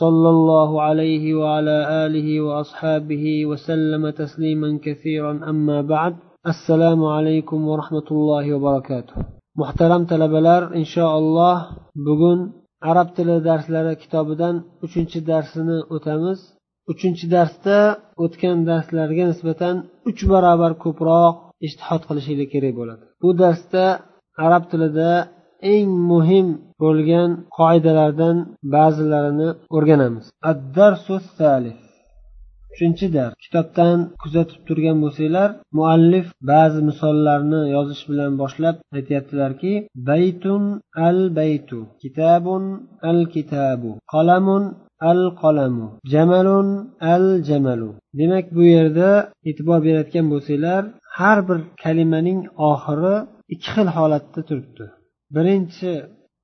صلى 0.00 0.28
الله 0.36 0.70
عليه 0.82 1.24
وعلى 1.40 1.76
اله 2.04 2.28
واصحابه 2.40 3.24
وسلم 3.50 4.10
تسليما 4.22 4.70
كثيرا 4.86 5.32
اما 5.52 5.78
بعد 5.94 6.14
السلام 6.52 7.00
عليكم 7.16 7.68
ورحمه 7.70 8.08
الله 8.10 8.44
وبركاته 8.54 9.14
محترم 9.60 10.02
talabalar 10.10 10.62
inshaalloh 10.80 11.56
bugun 12.06 12.38
arab 12.90 13.08
tili 13.16 13.36
darslari 13.48 13.94
kitobidan 14.02 14.54
uchinchi 14.86 15.18
darsini 15.30 15.78
o'tamiz 15.96 16.38
uchinchi 16.92 17.26
darsda 17.36 17.76
o'tgan 18.24 18.58
darslarga 18.70 19.24
nisbatan 19.32 19.74
uch 20.08 20.20
barobar 20.32 20.72
ko'proq 20.84 21.34
ishtihod 21.66 22.02
qilishinglar 22.08 22.48
kerak 22.54 22.72
bo'ladi 22.80 23.04
bu 23.22 23.30
darsda 23.42 23.84
arab 24.46 24.64
tilida 24.70 25.10
eng 25.73 25.89
muhim 26.11 26.47
bo'lgan 26.83 27.29
qoidalardan 27.57 28.37
ba'zilarini 28.75 29.49
o'rganamiz. 29.75 30.25
Uchinchi 32.73 33.07
dars. 33.15 33.33
Kitobdan 33.43 33.97
kuzatib 34.21 34.61
turgan 34.67 34.97
bo'lsanglar 35.03 35.49
muallif 35.77 36.27
ba'zi 36.51 36.79
misollarni 36.89 37.61
yozish 37.75 38.03
bilan 38.09 38.31
boshlab 38.41 38.75
aytyaptilarki 38.97 39.73
baytun 40.09 40.63
al 41.07 41.19
baytu 41.39 41.79
kitabun 42.01 42.63
al 43.09 43.19
kitabu 43.35 43.91
qalamun 44.13 44.63
al 45.11 45.21
qalamu 45.41 45.87
jamalun 46.13 46.67
al 47.13 47.25
jamalu 47.49 47.91
demak 48.19 48.45
bu 48.55 48.63
yerda 48.75 49.09
e'tibor 49.49 49.79
berayotgan 49.85 50.25
bo'lsanglar 50.33 50.81
har 51.17 51.37
bir 51.47 51.59
kalimaning 51.83 52.39
oxiri 52.71 53.15
ikki 53.53 53.69
xil 53.75 53.87
holatda 53.97 54.41
turibdi. 54.49 54.85
Birinchi 55.35 55.91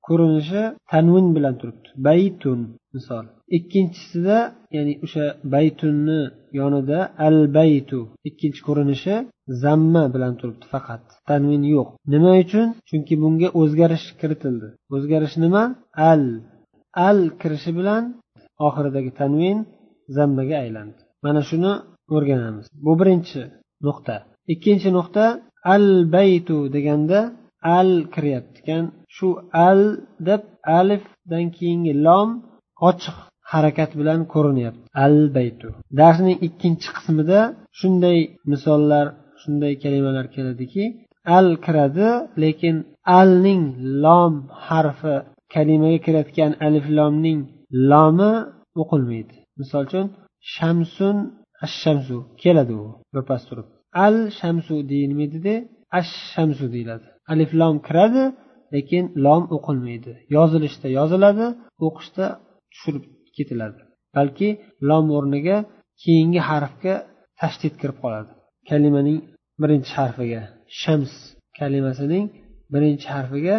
ko'rinishi 0.06 0.62
tanvin 0.90 1.26
bilan 1.36 1.54
turibdi. 1.60 1.88
Baytun 2.08 2.60
misol. 2.94 3.24
Ikkinchisida 3.56 4.38
ya'ni 4.76 4.92
o'sha 5.04 5.24
baytunni 5.54 6.20
yonida 6.60 6.98
al 7.26 7.38
baytu 7.58 8.00
ikkinchi 8.28 8.60
ko'rinishi 8.68 9.14
zamma 9.62 10.02
bilan 10.14 10.32
turibdi 10.40 10.64
faqat. 10.74 11.04
Tanvin 11.30 11.62
yo'q. 11.74 11.88
Nima 12.12 12.32
uchun? 12.42 12.66
Chunki 12.88 13.14
bunga 13.22 13.48
o'zgarish 13.60 14.06
kiritildi. 14.20 14.68
O'zgarish 14.94 15.34
nima? 15.44 15.62
Al. 16.10 16.24
Al 17.08 17.20
kirishi 17.40 17.70
bilan 17.78 18.02
oxiridagi 18.66 19.10
tanvin 19.20 19.58
zammaga 20.16 20.56
aylandi. 20.64 21.00
Mana 21.24 21.40
shuni 21.48 21.72
o'rganamiz. 22.14 22.66
Bu 22.84 22.92
birinchi 23.00 23.40
nuqta. 23.86 24.16
Ikkinchi 24.52 24.88
nuqta 24.98 25.24
al 25.74 25.86
baytu 26.16 26.56
deganda 26.76 27.20
al 27.76 27.90
kiryapti 28.14 28.58
ekan 28.62 28.84
shu 29.16 29.28
al 29.68 29.80
deb 30.28 30.42
alifdan 30.78 31.44
keyingi 31.56 31.92
lom 32.06 32.28
ochiq 32.88 33.16
harakat 33.52 33.90
bilan 34.00 34.20
ko'rinyapti. 34.32 34.84
Al 35.04 35.16
baytu. 35.36 35.68
Darsning 35.98 36.38
ikkinchi 36.46 36.88
qismida 36.96 37.40
shunday 37.78 38.18
misollar 38.52 39.06
shunday 39.42 39.72
kalimalar 39.84 40.26
keladiki 40.34 40.84
al 41.36 41.48
kiradi 41.64 42.08
lekin 42.42 42.76
alning 43.18 43.62
lom 44.04 44.32
harfi 44.66 45.16
kalimaga 45.54 45.98
kirayotgan 46.06 46.52
alif 46.66 46.86
lomning 46.98 47.40
lomi 47.90 48.32
o'qilmaydi. 48.80 49.36
Misol 49.60 49.82
uchun 49.88 50.06
shamsun 50.54 51.16
ash 51.64 51.76
shamsu 51.82 52.16
keladi 52.42 52.74
u 52.82 52.86
birpas 53.14 53.42
turib 53.48 53.66
al 54.06 54.16
shamsu 54.38 54.74
deyilmaydida 54.90 55.54
ash 55.98 56.12
shamsu 56.32 56.64
deyiladi. 56.74 57.06
Alif 57.32 57.50
lom 57.60 57.76
kiradi 57.86 58.24
lekin 58.74 59.04
lom 59.24 59.42
o'qilmaydi. 59.56 60.12
Yozilishda 60.36 60.88
yoziladi 60.98 61.46
o'qishda 61.86 62.26
tushirib 62.72 63.04
ketiladi. 63.36 63.80
Balki 64.16 64.48
lom 64.88 65.04
o'rniga 65.16 65.56
keyingi 66.02 66.40
harfga 66.50 66.94
tashdid 67.40 67.74
kirib 67.80 67.98
qoladi. 68.02 68.32
Kalimaning 68.68 69.18
birinchi 69.62 69.92
harfiga 70.00 70.42
shams 70.82 71.12
kalimasining 71.58 72.24
birinchi 72.74 73.08
harfiga 73.14 73.56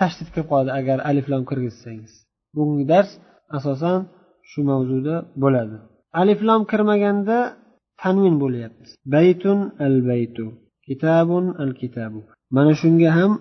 tashdid 0.00 0.28
kirib 0.32 0.46
qoladi 0.52 0.70
agar 0.80 0.98
alif 1.10 1.26
lom 1.32 1.42
kirgizsangiz. 1.50 2.12
Bugungi 2.54 2.84
dars 2.92 3.10
asosan 3.56 3.98
shu 4.50 4.60
mavzuda 4.70 5.16
bo'ladi. 5.42 5.76
Alif 6.22 6.40
lom 6.48 6.62
kirmaganda 6.70 7.38
tanvin 8.02 8.36
bo'lyapti. 8.42 8.88
Baytun 9.14 9.58
al 9.86 9.96
baytu 10.10 10.46
kitabun 10.86 11.44
al 11.62 11.72
kitabu 11.80 12.20
mana 12.56 12.72
shunga 12.80 13.10
ham 13.18 13.32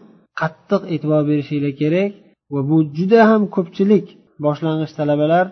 qattiq 0.42 0.82
e'tibor 0.94 1.22
berishinglar 1.30 1.74
kerak 1.82 2.12
va 2.54 2.62
bu 2.70 2.78
juda 2.98 3.20
ham 3.30 3.42
ko'pchilik 3.56 4.06
boshlang'ich 4.46 4.94
talabalar 5.00 5.46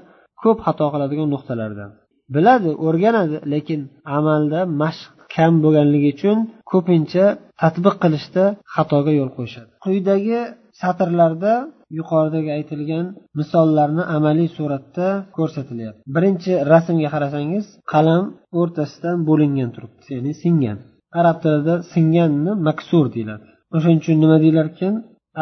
ko'p 0.44 0.58
xato 0.66 0.86
qiladigan 0.94 1.28
nuqtalardan. 1.36 1.90
Biladi 2.36 2.72
o'rganadi 2.88 3.38
lekin 3.54 3.80
amalda 4.18 4.60
mashq 4.82 5.10
kam 5.36 5.54
bo'lganligi 5.64 6.10
uchun 6.16 6.38
ko'pincha 6.72 7.26
tadbiq 7.62 7.96
qilishda 8.04 8.44
xatoga 8.76 9.12
yo'l 9.20 9.32
qo'yishadi. 9.38 9.70
Quyidagi 9.86 10.40
satrlarda 10.82 11.54
yuqoridagi 12.00 12.50
aytilgan 12.58 13.06
misollarni 13.40 14.04
amaliy 14.18 14.50
suratda 14.58 15.08
ko'rsatilyapti. 15.38 16.02
Birinchi 16.16 16.52
rasmga 16.72 17.10
qarasangiz 17.16 17.66
qalam 17.94 18.24
o'rtasidan 18.60 19.18
bo'lingan 19.30 19.70
turibdi 19.76 20.06
ya'ni 20.16 20.34
singan. 20.44 20.78
Arab 21.20 21.38
tilida 21.44 21.76
singanni 21.94 22.52
maksur 22.68 23.06
deyiladi. 23.16 23.48
O'shaning 23.76 24.00
uchun 24.04 24.18
nima 24.24 24.38
deyilar 24.44 24.68
ekan 24.74 24.96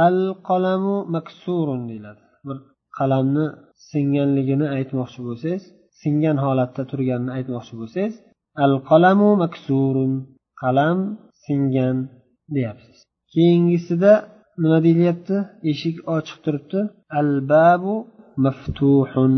al 0.06 0.18
qalamu 0.50 0.96
maksurun 1.16 1.82
deyiladi. 1.90 2.22
Bir 2.48 2.58
qalamni 2.98 3.46
singanligini 3.90 4.68
aytmoqchi 4.78 5.20
bo'lsangiz 5.28 5.64
singan 6.02 6.38
holatda 6.46 6.84
turganini 6.92 7.32
aytmoqchi 7.38 7.74
bo'lsangiz 7.82 8.16
al 8.64 8.74
qalamu 8.90 9.30
maksurun 9.44 10.12
qalam 10.62 10.98
singan 11.44 11.98
deyapsiz. 12.56 12.98
Keyingisida 13.34 14.12
nima 14.62 14.80
deyilyapti? 14.86 15.36
Eshik 15.72 15.98
ochiq 16.16 16.38
turibdi. 16.46 16.80
Al 17.20 17.32
babu 17.52 17.96
maftuhun. 18.46 19.34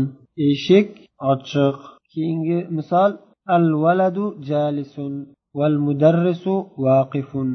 Eshik 0.50 0.88
ochiq. 1.32 1.78
Keyingi 2.12 2.58
misol 2.76 3.10
al 3.56 3.66
valadu 3.84 4.24
jalisun. 4.50 5.12
Val 5.58 5.74
mudarrisu 5.86 6.54
vaqifun 6.86 7.48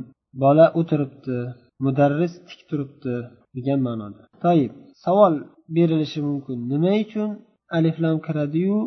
bola 0.44 0.66
o'tiribdi 0.80 1.38
mudarris 1.86 2.34
tik 2.48 2.60
turibdi 2.70 3.16
degan 3.56 3.80
ma'noda. 3.88 4.22
Toyib 4.44 4.74
savol 5.04 5.34
berilishi 5.76 6.20
mumkin. 6.28 6.58
Nima 6.72 6.94
uchun 7.04 7.30
alif 7.78 7.96
lam 8.04 8.18
kiradiyu? 8.28 8.80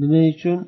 Nima 0.00 0.22
uchun? 0.34 0.58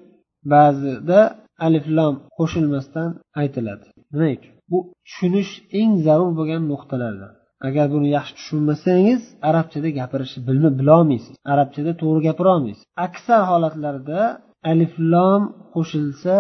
Ba'zida 0.52 1.20
alif 1.66 1.86
lam 1.98 2.14
qo'shilmasdan 2.38 3.08
aytiladi. 3.40 3.86
Nima 4.12 4.28
uchun? 4.36 4.52
Bu 4.70 4.78
tushunish 5.06 5.52
eng 5.80 5.92
zarur 6.06 6.30
bo'lgan 6.38 6.62
nuqtalardan. 6.72 7.32
Agar 7.68 7.86
buni 7.94 8.08
yaxshi 8.16 8.32
tushunmasangiz 8.38 9.22
arabchada 9.48 9.88
gapirishni 9.98 10.40
bilolmaysiz. 10.80 11.34
Arabchada 11.52 11.92
to'g'ri 12.00 12.20
gapirolmaysiz. 12.28 12.84
Aksar 13.06 13.40
holatlarda 13.50 14.20
aliflom 14.70 15.42
qo'shilsa 15.74 16.34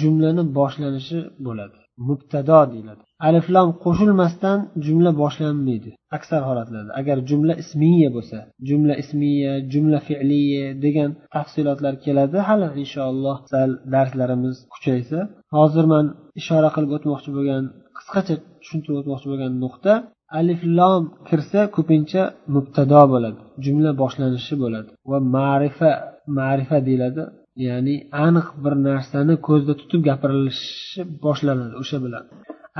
jumlani 0.00 0.42
boshlanishi 0.58 1.18
bo'ladi. 1.46 1.76
Mubtado 2.08 2.60
deyiladi. 2.72 3.02
Aliflom 3.28 3.68
qo'shilmasdan 3.84 4.58
jumla 4.86 5.10
boshlanmaydi. 5.22 5.90
Aksar 6.16 6.40
holatlarda 6.48 6.92
agar 7.00 7.16
jumla 7.28 7.54
ismiya 7.62 8.10
bo'lsa 8.16 8.38
jumla 8.68 8.94
ismiya 9.02 9.52
jumla 9.72 9.98
fe'liya 10.08 10.66
degan 10.84 11.10
tafsilotlar 11.34 11.94
keladi 12.04 12.38
hali 12.48 12.68
inshaalloh 12.82 13.36
sal 13.52 13.70
darslarimiz 13.94 14.56
kuchaysa. 14.74 15.18
Hozir 15.56 15.84
man 15.92 16.06
ishora 16.40 16.68
qilib 16.74 16.90
o'tmoqchi 16.96 17.30
bo'lgan 17.36 17.62
qisqacha 17.96 18.34
tushuntirib 18.62 18.96
o'tmoqchi 19.00 19.26
bo'lgan 19.32 19.52
nuqta 19.64 19.92
alif 20.40 20.60
lom 20.78 21.02
kirsa 21.28 21.60
ko'pincha 21.76 22.22
mubtado 22.54 23.02
bo'ladi 23.12 23.40
jumla 23.64 23.90
boshlanishi 24.02 24.54
bo'ladi. 24.62 24.90
Va 25.10 25.18
ma'rifa 25.36 25.90
ma'rifa 26.38 26.78
deyiladi. 26.88 27.22
Ya'ni 27.66 27.96
aniq 28.26 28.48
bir 28.62 28.74
narsani 28.88 29.34
ko'zda 29.48 29.72
tutib 29.80 30.00
gapirilishi 30.08 31.00
boshlanadi 31.24 31.74
o'sha 31.82 31.98
bilan. 32.04 32.24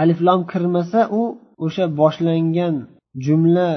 Alif 0.02 0.18
lom 0.26 0.40
kirmasa 0.52 1.00
u 1.20 1.22
o'sha 1.66 1.84
boshlangan 2.00 2.74
jumla 3.26 3.68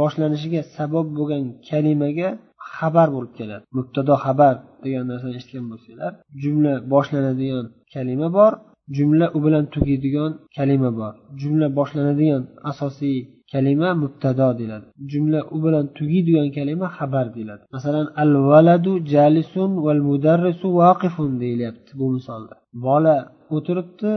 boshlanishiga 0.00 0.60
sabab 0.76 1.06
bo'lgan 1.16 1.44
kalimaga 1.68 2.28
xabar 2.74 3.08
bo'lib 3.14 3.32
keladi. 3.38 3.64
Mubtado 3.76 4.14
xabar 4.24 4.54
degan 4.84 5.04
narsani 5.10 5.34
eshitgan 5.38 5.64
bo'lsanglar 5.72 6.12
jumla 6.42 6.72
boshlanadigan 6.92 7.66
kalima 7.94 8.28
bor 8.38 8.52
jumla 8.96 9.26
u 9.36 9.38
bilan 9.44 9.64
tugaydigan 9.74 10.32
kalima 10.56 10.90
bor. 11.00 11.12
Jumla 11.40 11.66
boshlanadigan 11.78 12.42
asosiy 12.70 13.18
kalima 13.52 13.88
mubtado 14.02 14.48
deyiladi. 14.58 14.86
Jumla 15.10 15.40
u 15.54 15.56
bilan 15.64 15.86
tugaydigan 15.96 16.48
kalima 16.56 16.86
xabar 16.96 17.26
deyiladi. 17.34 17.62
Masalan 17.74 18.06
al 18.22 18.32
valadu 18.50 18.92
jalisun 19.14 19.70
val 19.84 20.00
mudarrisu 20.10 20.66
vaqifun 20.80 21.30
deyilyapti 21.42 21.90
bu 22.00 22.06
misolda. 22.16 22.54
Bola 22.86 23.16
o'tiribdi 23.56 24.12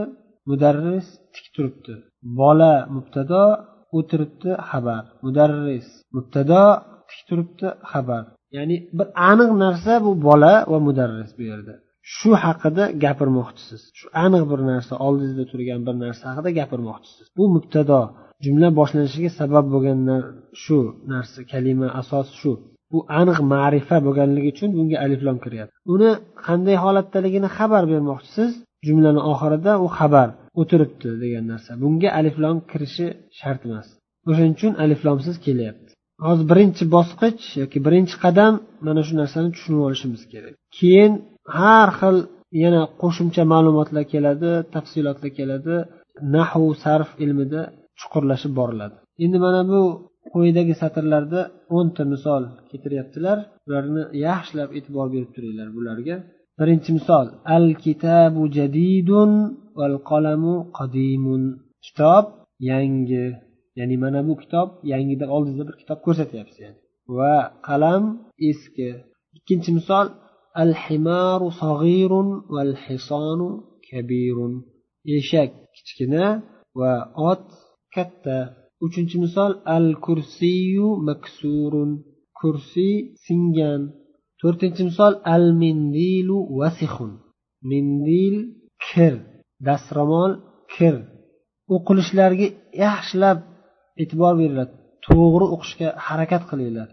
mudarris 0.48 1.06
tik 1.34 1.46
turibdi. 1.54 1.94
Bola 2.40 2.72
mubtado 2.94 3.42
o'tiribdi 3.98 4.50
xabar. 4.70 5.04
Mudarris 5.24 5.86
mubtado 6.16 6.62
tik 7.10 7.20
turibdi 7.28 7.66
xabar. 7.92 8.24
Ya'ni 8.56 8.76
bir 8.98 9.08
aniq 9.30 9.50
narsa 9.64 9.92
bu 10.04 10.12
bola 10.28 10.52
va 10.70 10.78
mudarris 10.86 11.30
bu 11.38 11.44
yerda. 11.50 11.74
Shu 12.14 12.30
haqida 12.44 12.84
gapirmoqchisiz. 13.04 13.82
Shu 13.98 14.06
aniq 14.24 14.44
bir 14.50 14.60
narsa 14.70 14.94
oldingizda 15.06 15.44
turgan 15.52 15.80
bir 15.86 15.94
narsa 16.04 16.24
haqida 16.30 16.50
gapirmoqchisiz. 16.60 17.26
Bu 17.38 17.44
mubtado 17.54 18.00
jumla 18.44 18.68
boshlanishiga 18.78 19.30
sabab 19.40 19.66
bo'lgan 19.74 20.00
shu 20.62 20.78
narsa 21.12 21.40
kalima 21.52 21.88
asos 22.00 22.28
shu. 22.40 22.52
Bu 22.92 22.98
aniq 23.20 23.38
ma'rifa 23.54 23.96
bo'lganligi 24.06 24.48
uchun 24.54 24.70
bunga 24.78 24.96
aliflom 25.04 25.36
kiryapti. 25.44 25.74
Uni 25.94 26.10
qanday 26.46 26.76
holatdaligini 26.84 27.48
xabar 27.56 27.82
bermoqchisiz? 27.92 28.50
Jumlani 28.86 29.20
oxirida 29.32 29.72
u 29.84 29.86
xabar 29.98 30.28
o'tiribdi 30.60 31.08
degan 31.22 31.44
narsa. 31.52 31.70
Bunga 31.82 32.08
aliflom 32.18 32.56
kirishi 32.70 33.06
shart 33.38 33.60
emas. 33.68 33.86
O'shaning 34.28 34.54
uchun 34.58 34.72
aliflomsiz 34.84 35.36
kelyapti. 35.46 35.90
Hozir 36.26 36.44
birinchi 36.52 36.84
bosqich 36.96 37.42
yoki 37.62 37.78
birinchi 37.86 38.16
qadam 38.24 38.52
mana 38.86 39.00
shu 39.06 39.14
narsani 39.20 39.48
tushunib 39.54 39.80
olishimiz 39.88 40.22
kerak. 40.32 40.54
Keyin 40.76 41.12
har 41.58 41.88
xil 41.98 42.16
yana 42.62 42.82
qo'shimcha 43.02 43.42
ma'lumotlar 43.52 44.04
keladi 44.12 44.50
tafsilotlar 44.74 45.30
keladi. 45.38 45.74
Nahu 46.36 46.64
sarf 46.82 47.10
ilmida 47.24 47.62
chuqurlashib 48.00 48.52
boriladi. 48.60 48.96
Endi 49.24 49.38
mana 49.44 49.60
bu 49.72 49.80
quyidagi 50.32 50.74
satrlarda 50.82 51.40
o'nta 51.76 52.02
misol 52.12 52.42
keltiryaptilar. 52.68 53.38
Ularni 53.66 54.02
yaxshilab 54.26 54.70
e'tibor 54.78 55.06
berib 55.14 55.30
turinglar 55.36 55.68
bularga. 55.76 56.16
Birinchi 56.58 56.90
misol 56.98 57.26
al 57.56 57.66
kitabu 57.84 58.42
jadidun 58.56 59.30
val 59.78 59.96
qalamu 60.10 60.54
qadimun. 60.78 61.42
Kitob 61.86 62.24
yangi 62.70 63.26
ya'ni 63.78 63.96
mana 64.04 64.20
bu 64.28 64.34
kitob 64.42 64.68
yangida 64.92 65.24
oldingizda 65.34 65.64
bir 65.68 65.76
kitob 65.82 65.98
ko'rsatyapsiz 66.06 66.58
yani. 66.66 66.78
Va 67.16 67.34
qalam 67.68 68.02
eski. 68.50 68.88
Ikkinchi 69.38 69.70
misol 69.78 70.06
al 70.62 70.72
himaru 70.84 71.48
sag'irun 71.62 72.28
val 72.54 72.72
hisonu 72.86 73.48
kabirun. 73.88 74.52
Eshak 75.16 75.50
kichkina 75.74 76.26
va 76.80 76.92
ot 77.30 77.46
katta. 77.96 78.38
Uchinchi 78.84 79.16
misol 79.24 79.52
al 79.76 79.86
kursiyu 80.04 80.88
maksurun. 81.08 81.90
Kursiy 82.38 82.96
singan. 83.24 83.82
To'rtinchi 84.40 84.82
misol 84.88 85.12
al 85.34 85.44
mindilu 85.60 86.38
vasihun. 86.58 87.12
Mindil 87.70 88.36
kir. 88.86 89.14
Dastro'mol 89.66 90.32
kir. 90.74 90.96
O'qilishlarga 91.74 92.48
yaxshilab 92.84 93.38
e'tibor 94.02 94.32
beringlar. 94.40 94.68
To'g'ri 95.06 95.46
o'qishga 95.54 95.88
harakat 96.06 96.42
qilinglar. 96.50 96.88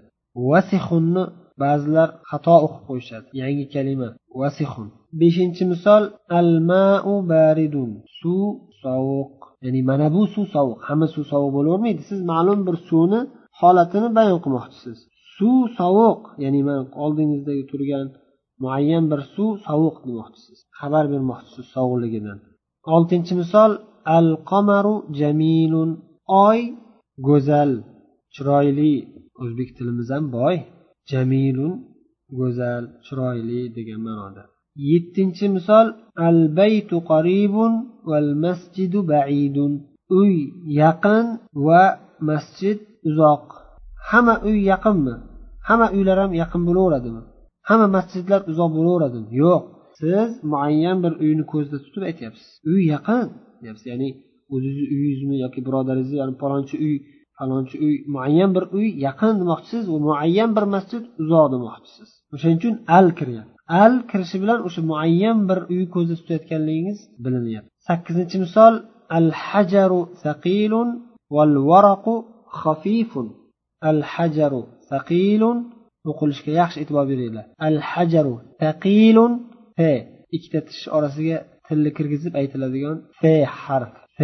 Vasihunni 0.50 1.24
ba'zilar 1.62 2.10
xato 2.30 2.56
o'qib 2.66 2.84
qo'yishadi. 2.90 3.28
Yangi 3.42 3.66
kalima 3.74 4.10
vasihun. 4.42 4.88
Beshinchi 5.22 5.64
misol 5.72 6.04
al 6.40 6.52
mau 6.70 7.16
baridun. 7.32 7.92
Suv 8.18 8.48
sovuq. 8.82 9.43
Ya'ni 9.64 9.82
mana 9.90 10.08
bu 10.16 10.22
suv 10.34 10.46
sovuq. 10.56 10.80
Hamma 10.88 11.08
suv 11.14 11.24
sovuq 11.32 11.52
bo'lavermaydi. 11.58 12.02
Siz 12.10 12.20
ma'lum 12.32 12.60
bir 12.68 12.76
suvni 12.90 13.20
holatini 13.60 14.10
bayon 14.18 14.40
qilmoqchisiz. 14.44 14.98
Suv 15.36 15.60
sovuq. 15.80 16.20
Ya'ni 16.44 16.62
mana 16.68 16.84
oldingizdagi 17.04 17.64
turgan 17.72 18.08
muayyan 18.64 19.06
bir 19.12 19.22
suv 19.36 19.52
sovuq 19.68 19.96
demoqchisiz. 20.08 20.58
Xabar 20.80 21.06
bermoqchisiz 21.14 21.66
sovuqligidan. 21.76 22.38
Oltinchi 22.96 23.34
misol. 23.42 23.72
Al 24.18 24.28
qomaru 24.50 24.96
jamilun. 25.20 25.90
Oy 26.48 26.60
go'zal. 27.28 27.72
Chiroyli. 28.34 28.94
O'zbek 29.42 29.70
tilimiz 29.78 30.10
ham 30.16 30.26
boy. 30.38 30.56
Jamilun 31.12 31.74
go'zal 32.40 32.84
chiroyli 33.06 33.62
degan 33.78 34.02
ma'noda. 34.08 34.44
Yettinchi 34.90 35.46
misol 35.56 35.88
al 36.28 36.40
baytu 36.60 36.98
qaribun 37.12 37.74
val 38.10 38.30
masjidu 38.44 39.00
baidun. 39.12 39.72
Uy 40.20 40.36
yaqin 40.82 41.26
va 41.66 41.84
masjid 42.30 42.78
uzoq. 43.10 43.46
Hamma 44.10 44.36
uy 44.48 44.58
yaqinmi? 44.72 45.16
Hamma 45.68 45.88
uylar 45.98 46.18
ham 46.24 46.32
yaqin 46.42 46.62
bo'laveradimi? 46.68 47.22
Hamma 47.70 47.88
masjidlar 47.98 48.42
uzoq 48.52 48.70
bo'laveradimi? 48.78 49.28
Yo'q. 49.44 49.64
Siz 50.00 50.30
muayyan 50.52 50.98
bir 51.04 51.14
uyni 51.24 51.44
ko'zda 51.52 51.78
tutib 51.86 52.04
aytyapsiz. 52.10 52.50
Uy 52.72 52.82
yaqin 52.94 53.26
deyapsiz. 53.62 53.86
Ya'ni 53.94 54.10
o'zizni 54.56 54.86
uyingizmi 54.94 55.36
yoki 55.44 55.60
birodaringizni 55.68 56.18
yani 56.24 56.34
palonchi 56.44 56.76
uy 56.86 56.96
falonchi 57.38 57.76
uy 57.86 57.96
muayyan 58.16 58.52
bir 58.56 58.66
uy 58.78 58.88
yaqin 59.08 59.34
demoqchisiz 59.42 59.84
va 59.94 59.98
muayyan 60.08 60.52
bir 60.58 60.66
masjid 60.76 61.04
uzoq 61.24 61.46
demoqchisiz. 61.54 62.10
O'shaning 62.34 62.60
uchun 62.62 62.76
al 62.98 63.08
kiryapti. 63.20 63.53
Al 63.82 63.94
kirishi 64.10 64.38
bilan 64.44 64.60
o'sha 64.68 64.82
muayyan 64.90 65.38
bir 65.50 65.60
uy 65.74 65.84
ko'zda 65.94 66.16
tutayotganligingiz 66.20 67.00
bilinyapti. 67.24 67.72
Sakkizinchi 67.88 68.38
misol 68.46 68.74
al 69.18 69.28
hajaru 69.48 70.02
saqilun 70.24 70.90
val 71.36 71.54
varaqu 71.70 72.16
xafifun. 72.62 73.28
Al 73.90 74.00
hajaru 74.14 74.62
saqilun 74.92 75.58
o'qilishga 76.12 76.52
yaxshi 76.62 76.78
e'tibor 76.84 77.06
beringlar. 77.12 77.46
Al 77.68 77.78
hajaru 77.92 78.36
taqilun 78.64 79.32
f 79.78 79.80
ikkita 80.36 80.60
tish 80.68 80.84
orasiga 80.98 81.38
tilni 81.68 81.92
kirgizib 81.98 82.34
aytiladigan 82.42 82.98
f 83.22 83.24
harf 83.64 83.94
f 84.18 84.20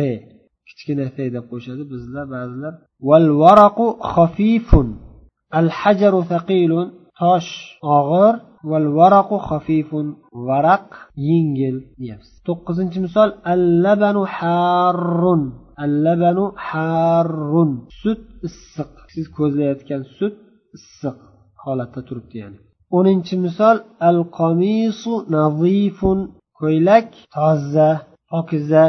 kichkina 0.68 1.04
f 1.16 1.18
deb 1.36 1.46
qo'yishadi 1.52 1.84
bizda 1.92 2.22
ba'zilar. 2.34 2.74
Val 3.10 3.28
varaqu 3.44 3.86
xafifun. 4.14 4.88
Al 5.60 5.68
hajaru 5.80 6.22
saqilun 6.34 6.88
tosh 7.20 7.52
og'ir. 7.98 8.34
Val 8.70 8.88
varaqu 8.98 9.38
xafifun. 9.48 10.08
Varaq 10.48 10.88
yengil 11.30 11.76
deyapsiz 12.00 12.36
to'qqizinchi 12.48 13.00
misol. 13.06 13.30
Al 13.54 13.64
labanu 13.86 14.24
harrun. 14.38 15.42
Al 15.84 15.94
labanu 16.06 16.46
harrun. 16.68 17.72
Sut 18.02 18.22
issiq. 18.48 18.92
Siz 19.14 19.26
ko'zlayotgan 19.38 20.02
sut 20.18 20.36
issiq 20.78 21.18
holatda 21.64 22.02
turibdi 22.08 22.36
ya'ni. 22.44 22.58
O'ninchi 22.98 23.36
misol. 23.46 23.78
Al 24.10 24.20
qomisu 24.40 25.14
nazifun 25.36 26.20
ko'ylak 26.60 27.08
toza 27.36 27.90
pokiza. 28.32 28.86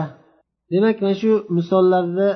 Demak 0.73 0.97
mana 1.03 1.15
shu 1.23 1.33
misollarda 1.57 2.29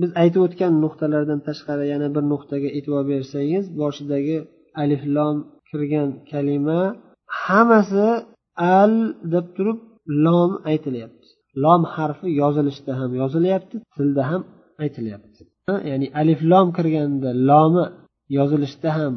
biz 0.00 0.10
aytib 0.22 0.40
o'tgan 0.46 0.72
nuqtalardan 0.84 1.40
tashqari 1.48 1.84
yana 1.92 2.08
bir 2.14 2.24
nuqtaga 2.32 2.68
e'tibor 2.76 3.04
bersangiz 3.12 3.64
boshidagi 3.80 4.36
alif 4.82 5.02
lom 5.16 5.36
kirgan 5.70 6.08
kalima 6.30 6.80
hammasi 7.44 8.08
al 8.80 8.92
deb 9.32 9.46
turib 9.56 9.78
lom 10.24 10.50
aytilyapti. 10.70 11.26
Lom 11.64 11.82
harfi 11.94 12.28
yozilishda 12.42 12.92
ham 13.00 13.10
yozilyapti 13.20 13.76
tilda 13.94 14.22
ham 14.30 14.42
aytilyapti. 14.82 15.40
Ya'ni 15.90 16.06
alif 16.20 16.40
lom 16.52 16.66
kirganda 16.76 17.30
lomi 17.50 17.84
yozilishda 18.38 18.90
ham 18.98 19.14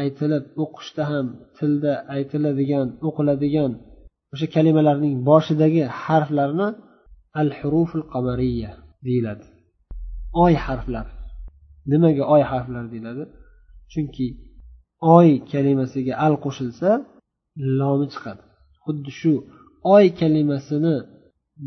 aytilib 0.00 0.44
o'qishda 0.64 1.04
ham 1.10 1.26
tilda 1.58 1.92
aytiladigan 2.16 2.88
o'qiladigan 3.08 3.72
o'sha 4.32 4.46
kalimalarning 4.56 5.14
boshidagi 5.30 5.82
harflarni 6.04 6.68
al 7.40 7.50
huruful 7.58 8.04
qamariya 8.12 8.72
deyiladi. 9.06 9.46
Oy 10.44 10.54
harflar. 10.66 11.06
Nimaga 11.92 12.24
oy 12.34 12.42
harflar 12.50 12.84
deyiladi? 12.92 13.24
Chunki 13.92 14.26
oy 15.16 15.28
kalimasiga 15.50 16.14
al 16.26 16.34
qo'shilsa 16.44 16.90
lomi 17.78 18.06
chiqadi. 18.12 18.42
Xuddi 18.84 19.10
shu 19.20 19.32
oy 19.94 20.06
kalimasini 20.20 20.94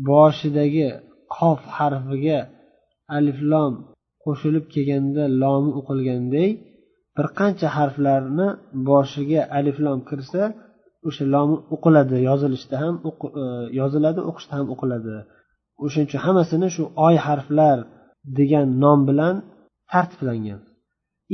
boshidagi 0.08 0.88
qof 1.36 1.60
harfiga 1.76 2.38
alif 3.16 3.38
lom 3.52 3.72
qo'shilib 4.24 4.64
kelganda 4.74 5.24
lomi 5.42 5.70
o'qilganday 5.80 6.50
bir 7.16 7.26
qancha 7.38 7.68
harflarni 7.76 8.48
boshiga 8.88 9.40
alif 9.58 9.76
lom 9.86 9.98
kirsa 10.10 10.42
o'sha 11.08 11.24
lomi 11.34 11.56
o'qiladi 11.74 12.16
yozilishda 12.28 12.76
ham 12.82 12.94
e, 13.42 13.44
yoziladi 13.80 14.20
o'qishda 14.30 14.54
ham 14.58 14.66
o'qiladi. 14.74 15.14
O'shaning 15.84 16.08
uchun 16.08 16.20
hammasini 16.26 16.68
shu 16.76 16.82
oy 17.06 17.16
harflar 17.26 17.78
degan 18.38 18.66
nom 18.82 19.00
bilan 19.08 19.34
tartiblangan. 19.92 20.60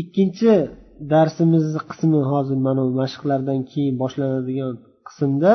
Ikkinchi 0.00 0.52
darsimizni 1.12 1.80
qismi 1.90 2.20
hozir 2.32 2.58
mana 2.66 2.82
bu 2.86 2.92
mashqlardan 3.02 3.60
keyin 3.70 3.94
boshlanadigan 4.02 4.72
qismda 5.08 5.52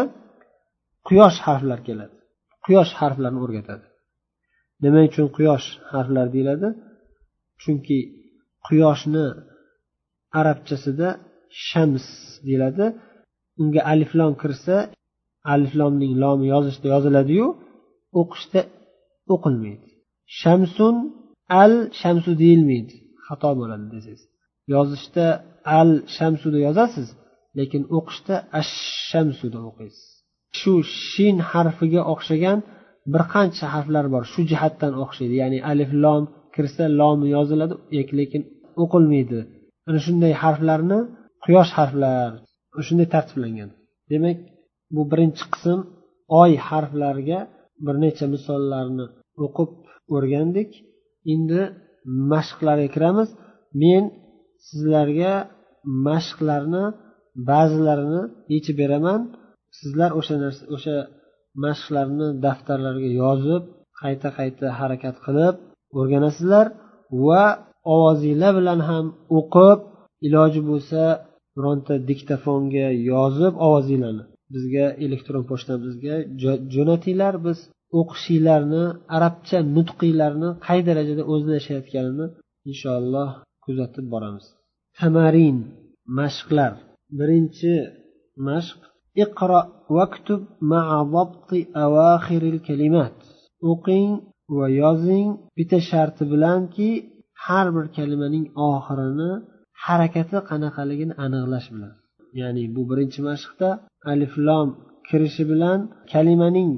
quyosh 1.07 1.37
harflar 1.47 1.79
keladi. 1.87 2.15
Quyosh 2.65 2.91
harflarini 2.99 3.39
o'rgatadi. 3.45 3.85
Nima 4.83 5.01
uchun 5.09 5.27
quyosh 5.37 5.67
harflar 5.91 6.27
deyiladi? 6.35 6.67
Chunki 7.61 7.97
quyoshni 8.67 9.25
arabchasida 10.39 11.07
shams 11.67 12.05
deyiladi. 12.47 12.85
Unga 13.61 13.81
aliflom 13.93 14.33
kirsa 14.41 14.75
aliflomning 15.53 16.13
lomi 16.23 16.45
yozishda 16.53 16.87
yoziladiyu 16.95 17.47
o'qishda 18.19 18.61
o'qilmaydi. 19.33 19.87
Shamsun 20.41 20.95
al 21.61 21.73
shamsu 22.01 22.31
deyilmaydi. 22.41 22.95
Xato 23.25 23.49
bo'ladi 23.59 23.85
desangiz. 23.95 24.21
Yozishda 24.73 25.25
al 25.79 25.91
shamsuda 26.15 26.59
yozasiz 26.67 27.07
lekin 27.59 27.81
o'qishda 27.97 28.35
ash 28.59 28.73
shamsuda 29.09 29.59
o'qiysiz. 29.69 30.07
Shu 30.59 30.73
shin 31.09 31.37
harfiga 31.51 32.01
o'xshagan 32.13 32.59
bir 33.13 33.23
qancha 33.33 33.65
harflar 33.73 34.05
bor 34.13 34.23
shu 34.33 34.41
jihatdan 34.51 34.93
o'xshaydi. 35.03 35.35
Ya'ni 35.41 35.59
alif 35.71 35.91
lom 36.03 36.23
kirsa 36.55 36.83
lomi 36.99 37.27
yoziladi 37.35 37.75
lekin 38.19 38.41
o'qilmaydi. 38.83 39.39
Ana 39.87 39.99
shunday 40.05 40.33
harflarni 40.43 40.99
quyosh 41.45 41.71
harflar 41.77 42.29
shunday 42.87 43.07
tartiblangan. 43.15 43.69
Demak 44.11 44.37
bu 44.95 45.01
birinchi 45.11 45.43
qism 45.53 45.79
oy 46.41 46.51
harflariga 46.69 47.39
bir 47.85 47.95
necha 48.03 48.25
misollarni 48.33 49.05
o'qib 49.45 49.71
o'rgandik. 50.15 50.69
Endi 51.33 51.61
mashqlarga 52.31 52.87
kiramiz. 52.95 53.29
Men 53.83 54.03
sizlarga 54.67 55.33
mashqlarni 56.07 56.83
ba'zilarini 57.49 58.21
yechib 58.53 58.75
beraman. 58.81 59.19
Sizlar 59.79 60.09
o'sha 60.19 60.35
narsa 60.43 60.63
o'sha 60.75 60.95
mashqlarni 61.63 62.27
daftarlarga 62.45 63.09
yozib 63.21 63.63
qayta 64.01 64.29
qayta 64.37 64.65
harakat 64.79 65.15
qilib 65.25 65.55
o'rganasizlar 65.99 66.65
va 67.25 67.43
ovozinglar 67.95 68.51
bilan 68.59 68.79
ham 68.89 69.05
o'qib 69.39 69.79
iloji 70.27 70.61
bo'lsa 70.69 71.01
bironta 71.55 71.93
diktofonga 72.09 72.87
yozib 73.11 73.53
ovozinglarni. 73.67 74.23
Bizga 74.53 74.85
elektron 75.05 75.43
pochtamizga 75.51 76.15
jo'natinglar. 76.75 77.33
Biz 77.47 77.57
o'qishinglarni 77.99 78.83
arabcha 79.15 79.57
nutqiylarni 79.75 80.49
qay 80.67 80.79
darajada 80.87 81.23
o'zlashayotganini 81.33 82.25
inshaalloh 82.69 83.29
kuzatib 83.65 84.05
boramiz. 84.13 84.45
Tamarin 84.99 85.57
mashqlar. 86.19 86.73
Birinchi 87.19 87.73
mashq 88.47 88.79
iqro 89.23 89.61
vaktub 89.97 90.41
kalimat. 92.67 93.15
O'qing 93.71 94.09
va 94.57 94.67
yozing 94.81 95.29
bitta 95.57 95.79
sharti 95.89 96.23
bilanki 96.33 96.89
har 97.45 97.67
bir 97.75 97.85
kalimaning 97.97 98.45
oxirini 98.71 99.31
harakati 99.85 100.37
qanaqaligini 100.49 101.13
aniqlash 101.25 101.67
bilan. 101.73 101.93
Ya'ni 102.39 102.63
bu 102.75 102.81
birinchi 102.89 103.19
mashqda 103.29 103.69
alif 104.11 104.33
lom 104.47 104.67
kirishi 105.07 105.43
bilan 105.51 105.79
kalimaning 106.13 106.71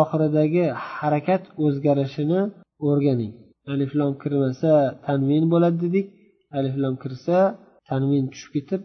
oxiridagi 0.00 0.64
harakat 0.96 1.42
o'zgarishini 1.64 2.40
o'rganing. 2.88 3.32
Aliflom 3.72 4.12
kirmasa 4.22 4.72
tanvin 5.06 5.44
bo'ladi 5.52 5.78
dedik. 5.84 6.06
Aliflom 6.58 6.94
kirsa 7.02 7.36
tanvin 7.90 8.24
tushib 8.32 8.50
ketib 8.56 8.82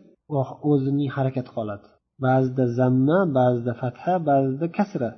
o'zining 0.72 1.10
harakati 1.18 1.51
qoladi 1.58 1.86
ba'zida 2.24 2.65
zamma 2.80 3.20
ba'zida 3.38 3.74
fatha 3.82 4.13
ba'zida 4.30 4.68
kasra. 4.77 5.10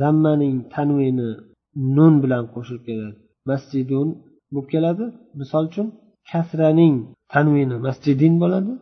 Zammaning 0.00 0.56
tanvini 0.74 1.30
nun 1.96 2.14
bilan 2.22 2.44
qo'shilib 2.54 2.82
keladi. 2.88 3.16
Masjidun 3.50 4.08
bo'lib 4.52 4.68
keladi. 4.74 5.04
Misol 5.40 5.64
uchun 5.70 5.86
kasraning 6.30 6.96
tanvini 7.34 7.76
masjidin 7.86 8.34
bo'ladi. 8.42 8.72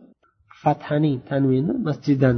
Fathaning 0.63 1.17
tanvini 1.29 1.73
masjidan. 1.87 2.37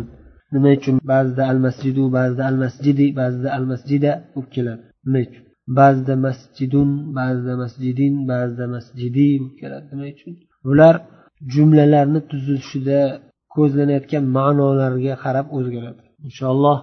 Nima 0.54 0.70
uchun? 0.78 0.96
Ba'zida 1.12 1.44
al 1.52 1.60
masjidu 1.66 2.04
ba'zida 2.18 2.44
al 2.50 2.58
masjidi 2.64 3.08
ba'zida 3.20 3.50
al 3.58 3.66
masjida 3.72 4.12
bo'lib 4.34 4.50
keladi. 4.56 4.84
Nima 5.06 5.20
uchun? 5.28 5.44
Ba'zida 5.80 6.16
masjidun 6.26 6.90
ba'zida 7.18 7.54
masjidin 7.64 8.14
ba'zida 8.32 8.66
masjidi 8.76 9.28
keladi. 9.60 9.88
Nima 9.92 10.06
uchun 10.16 10.34
bular 10.68 10.96
jumlalarni 11.54 12.22
tuzilishida 12.32 13.00
ko'zlanayotgan 13.56 14.24
ma'nolarga 14.38 15.14
qarab 15.24 15.48
o'zgaradi. 15.58 16.04
Inshaalloh 16.28 16.78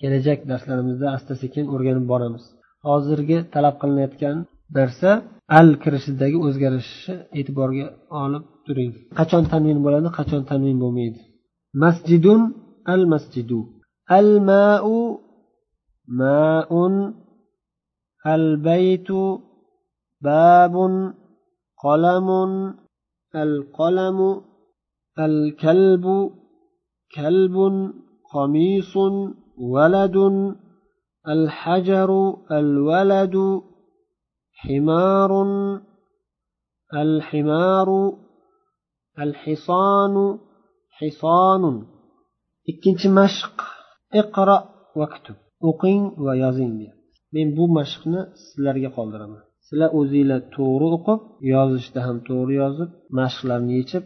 kelajak 0.00 0.38
darslarimizda 0.50 1.06
asta 1.16 1.32
sekin 1.42 1.64
o'rganib 1.74 2.06
boramiz. 2.12 2.44
Hozirgi 2.88 3.38
talab 3.54 3.74
qilinayotgan 3.82 4.36
narsa 4.76 5.10
al 5.58 5.68
kirishidagi 5.82 6.38
o'zgarishni 6.46 7.14
e'tiborga 7.38 7.86
olib 8.22 8.44
turing. 8.66 8.92
Qachon 9.18 9.44
tanvin 9.52 9.78
bo'ladi 9.86 10.08
qachon 10.18 10.42
tanvin 10.50 10.76
bo'lmaydi? 10.82 11.20
Masjidun 11.82 12.40
al 12.94 13.02
masjidu. 13.12 13.60
Al 14.18 14.28
mau 14.48 14.98
maun 16.20 16.94
البيت 18.26 19.12
باب 20.20 20.74
قلم 21.84 22.28
القلم 23.34 24.42
الكلب 25.18 26.30
كلب 27.16 27.56
قميص 28.32 28.96
ولد 29.58 30.16
الحجر 31.28 32.36
الولد 32.52 33.62
حمار 34.52 35.32
الحمار 36.94 38.18
الحصان 39.18 40.38
حصان. 40.90 41.86
إكنت 42.68 43.06
مشق 43.06 43.62
اقرأ 44.14 44.68
واكتب 44.96 45.34
اقن 45.64 46.10
va 46.16 46.34
yozing 46.36 46.99
men 47.34 47.48
bu 47.58 47.64
mashqni 47.78 48.20
sizlarga 48.44 48.90
qoldiraman. 48.98 49.42
Sizlar 49.66 49.90
o'zinglar 50.00 50.40
to'g'ri 50.56 50.86
o'qib 50.96 51.20
yozishda 51.52 52.00
ham 52.06 52.16
to'g'ri 52.28 52.54
yozib 52.62 52.90
mashqlarni 53.20 53.72
yechib 53.80 54.04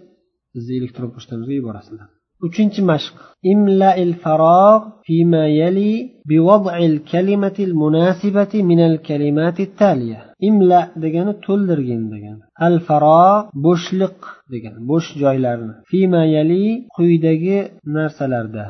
bizni 0.54 0.74
elektron 0.80 1.10
pochtamizga 1.16 1.54
yuborasizlar. 1.60 2.08
uchinchi 2.45 2.81
mashq 2.91 3.15
imla 3.51 3.89
il 4.03 4.13
farog 4.23 4.81
فيما 5.09 5.43
يلي 5.47 5.93
بوضع 6.29 6.77
الكلمة 6.77 7.57
المناسبة 7.59 8.53
من 8.69 8.79
الكلمات 8.79 9.59
التالية 9.59 10.29
imla 10.47 10.79
degani 11.03 11.33
to'ldirgin 11.45 12.03
degani 12.13 12.43
al 12.65 12.75
faro 12.87 13.25
bo'shliq 13.65 14.17
degani 14.53 14.79
bo'sh 14.89 15.09
joylarni 15.21 15.73
fima 15.89 16.21
yali 16.35 16.63
quyidagi 16.95 17.57
narsalarda 17.95 18.65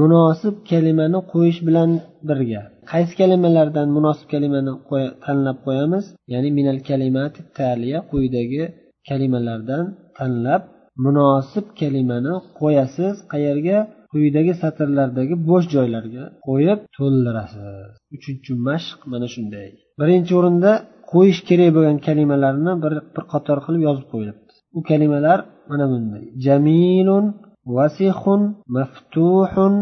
munosib 0.00 0.54
kalimani 0.70 1.20
qo'yish 1.32 1.60
bilan 1.66 1.90
birga 2.28 2.62
qaysi 2.90 3.12
kalimalardan 3.20 3.88
munosib 3.96 4.26
kalimani 4.32 4.72
tanlab 5.24 5.58
qo'yamiz 5.66 6.04
ya'ni 6.32 6.50
minal 6.58 6.80
kalimati 6.88 7.40
taliya 7.58 7.98
quyidagi 8.10 8.62
kalimalardan 9.08 9.84
tanlab 10.17 10.63
munosib 11.05 11.65
kalimani 11.79 12.33
qo'yasiz 12.59 13.15
qayerga? 13.33 13.77
Quyidagi 14.13 14.53
satrlardagi 14.61 15.35
bo'sh 15.49 15.67
joylarga 15.75 16.23
qo'yib 16.47 16.79
to'ldirasiz. 16.97 17.89
Uchinchi 18.15 18.51
mashq 18.67 18.99
mana 19.11 19.27
shunday. 19.33 19.69
Birinchi 19.99 20.33
o'rinda 20.39 20.71
qo'yish 21.11 21.41
kerak 21.49 21.69
bo'lgan 21.75 21.97
kalimalarni 22.07 22.71
bir 22.83 22.93
bir 23.15 23.23
qator 23.33 23.57
qilib 23.65 23.81
yozib 23.87 24.05
qo'yilibdi. 24.13 24.51
U 24.77 24.79
kalimalar 24.89 25.39
mana 25.69 25.85
bunday. 25.91 26.23
Jamilun 26.45 27.25
vasihun 27.75 28.41
maftuhun 28.75 29.73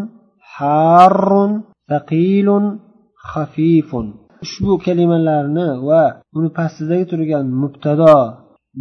harrun 0.55 1.51
saqilun 1.89 2.65
xafifun. 3.29 4.07
Ushbu 4.45 4.73
kalimalarni 4.85 5.67
va 5.87 6.03
uni 6.37 6.49
pastidagi 6.57 7.05
turgan 7.11 7.45
mubtado 7.61 8.15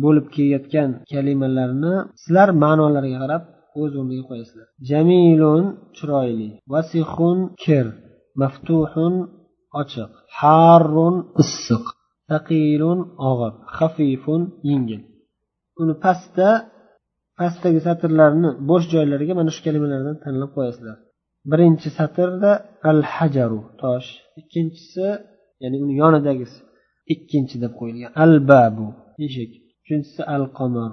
bo'lib 0.02 0.26
kelayotgan 0.34 0.90
kalimalarni 1.12 1.94
sizlar 2.22 2.48
ma'nolariga 2.64 3.18
qarab 3.24 3.42
o'z 3.80 3.92
o'rniga 4.00 4.24
qo'yasizlar. 4.30 4.66
Jamilun 4.90 5.64
chiroyli 5.96 6.50
vasihun 6.72 7.38
kir 7.62 7.86
maftuhun 8.40 9.14
ochiq 9.80 10.10
harrun 10.40 11.16
issiq 11.42 11.84
taqilun 12.30 12.98
og'ir 13.30 13.52
xafifun 13.76 14.42
yengil. 14.70 15.02
Uni 15.80 15.94
pastda 16.04 16.48
pastdagi 17.38 17.80
satrlarni 17.86 18.50
bo'sh 18.70 18.86
joylariga 18.94 19.32
mana 19.40 19.50
shu 19.54 19.60
kalimalardan 19.66 20.16
tanlab 20.24 20.50
qo'yasizlar. 20.56 20.96
Birinchi 21.50 21.88
satrda 21.98 22.50
al 22.90 23.00
hajaru 23.14 23.60
tosh. 23.82 24.08
Ikkinchisi 24.40 25.06
ya'ni 25.62 25.76
uni 25.84 25.94
yonidagisi 26.02 26.58
ikkinchi 27.14 27.56
deb 27.62 27.72
qo'yilgan 27.80 28.10
al 28.24 28.34
babu 28.50 28.86
eshik. 29.26 29.52
Uchinchisi 29.92 30.22
al 30.34 30.44
qamar 30.58 30.92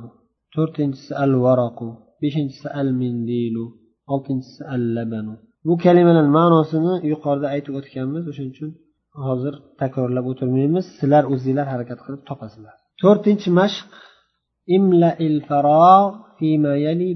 to'rtinchisi 0.56 1.12
al 1.24 1.34
varaqu 1.46 1.88
beshinchisi 2.22 2.68
al 2.80 2.90
mindilu 3.02 3.66
oltinchisi 4.14 4.62
al 4.74 4.84
labanu 4.96 5.34
bu 5.68 5.74
kalimalar 5.86 6.28
ma'nosini 6.38 6.94
yuqorida 7.12 7.48
aytib 7.56 7.74
o'tganmiz 7.80 8.24
o'shaning 8.32 8.54
uchun 8.56 8.72
hozir 9.26 9.54
takrorlab 9.82 10.26
o'tirmaymiz. 10.32 10.86
Sizlar 11.00 11.24
o'zinglar 11.34 11.68
harakat 11.74 12.00
qilib 12.06 12.22
topasizlar. 12.30 12.76
To'rtinchi 13.02 13.50
mashq 13.60 13.86
imla 14.78 15.12
il 15.28 15.38
fima 16.38 16.74
yali 16.86 17.08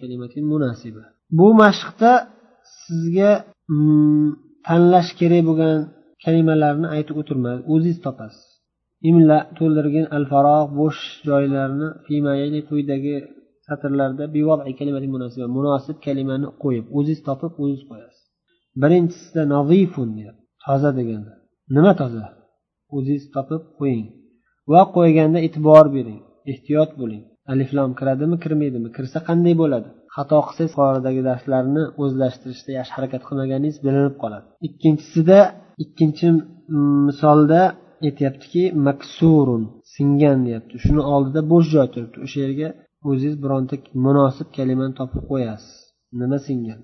kalimatin 0.00 0.44
munasiba. 0.52 1.04
Bu 1.38 1.48
mashqda 1.62 2.12
sizga 2.82 3.30
mm, 3.74 4.28
tanlash 4.66 5.10
kerak 5.20 5.42
bo'lgan 5.48 5.76
kalimalarni 6.24 6.86
aytib 6.96 7.16
o'tirmadi 7.22 7.60
o'zingiz 7.72 7.98
topasiz. 8.06 8.46
Imla 9.10 9.38
to'ldirgin 9.58 10.06
al 10.16 10.24
faroq 10.32 10.66
bo'sh 10.78 11.00
joylarni 11.28 11.88
fimayali 12.06 12.60
quyidagi 12.68 13.16
satrlarda 13.66 14.24
munosib 15.56 15.96
kalimani 16.06 16.48
qo'yib 16.62 16.86
o'zingiz 16.98 17.20
topib 17.28 17.52
o'zingiz 17.62 17.82
qo'yasiz. 17.90 18.22
Birinchisida 18.82 19.42
nazifun 19.54 20.08
toza 20.64 20.90
deganda. 20.98 21.32
Nima 21.76 21.92
toza? 22.00 22.24
O'zingiz 22.96 23.24
topib 23.36 23.62
qo'ying 23.78 24.06
va 24.72 24.82
qo'yganda 24.96 25.38
e'tibor 25.46 25.86
bering 25.96 26.20
ehtiyot 26.52 26.90
bo'ling. 27.00 27.22
Aliflom 27.52 27.90
kiradimi 27.98 28.36
kirmaydimi? 28.44 28.88
Kirsa 28.96 29.18
qanday 29.28 29.54
bo'ladi? 29.62 29.88
Xato 30.16 30.38
qilsangiz 30.46 30.72
yuqoridagi 30.74 31.22
darslarni 31.28 31.82
o'zlashtirishda 32.02 32.70
yaxshi 32.78 32.92
harakat 32.96 33.22
qilmaganingiz 33.28 33.76
bilinib 33.86 34.16
qoladi. 34.22 34.46
Ikkinchisida 34.68 35.38
ikkinchi 35.84 36.26
misolda 37.06 37.62
aytyaptiki 38.06 38.62
maksurun 38.86 39.62
singan 39.94 40.38
deyapti. 40.46 40.74
Shuni 40.84 41.02
oldida 41.14 41.40
bo'sh 41.52 41.68
joy 41.74 41.86
turibdi. 41.94 42.16
O'sha 42.26 42.38
yerga 42.44 42.68
o'zingiz 43.08 43.36
bironta 43.44 43.74
munosib 44.06 44.48
kalimani 44.56 44.94
topib 45.00 45.22
qo'yasiz. 45.30 45.74
Nima 46.20 46.38
singan? 46.46 46.80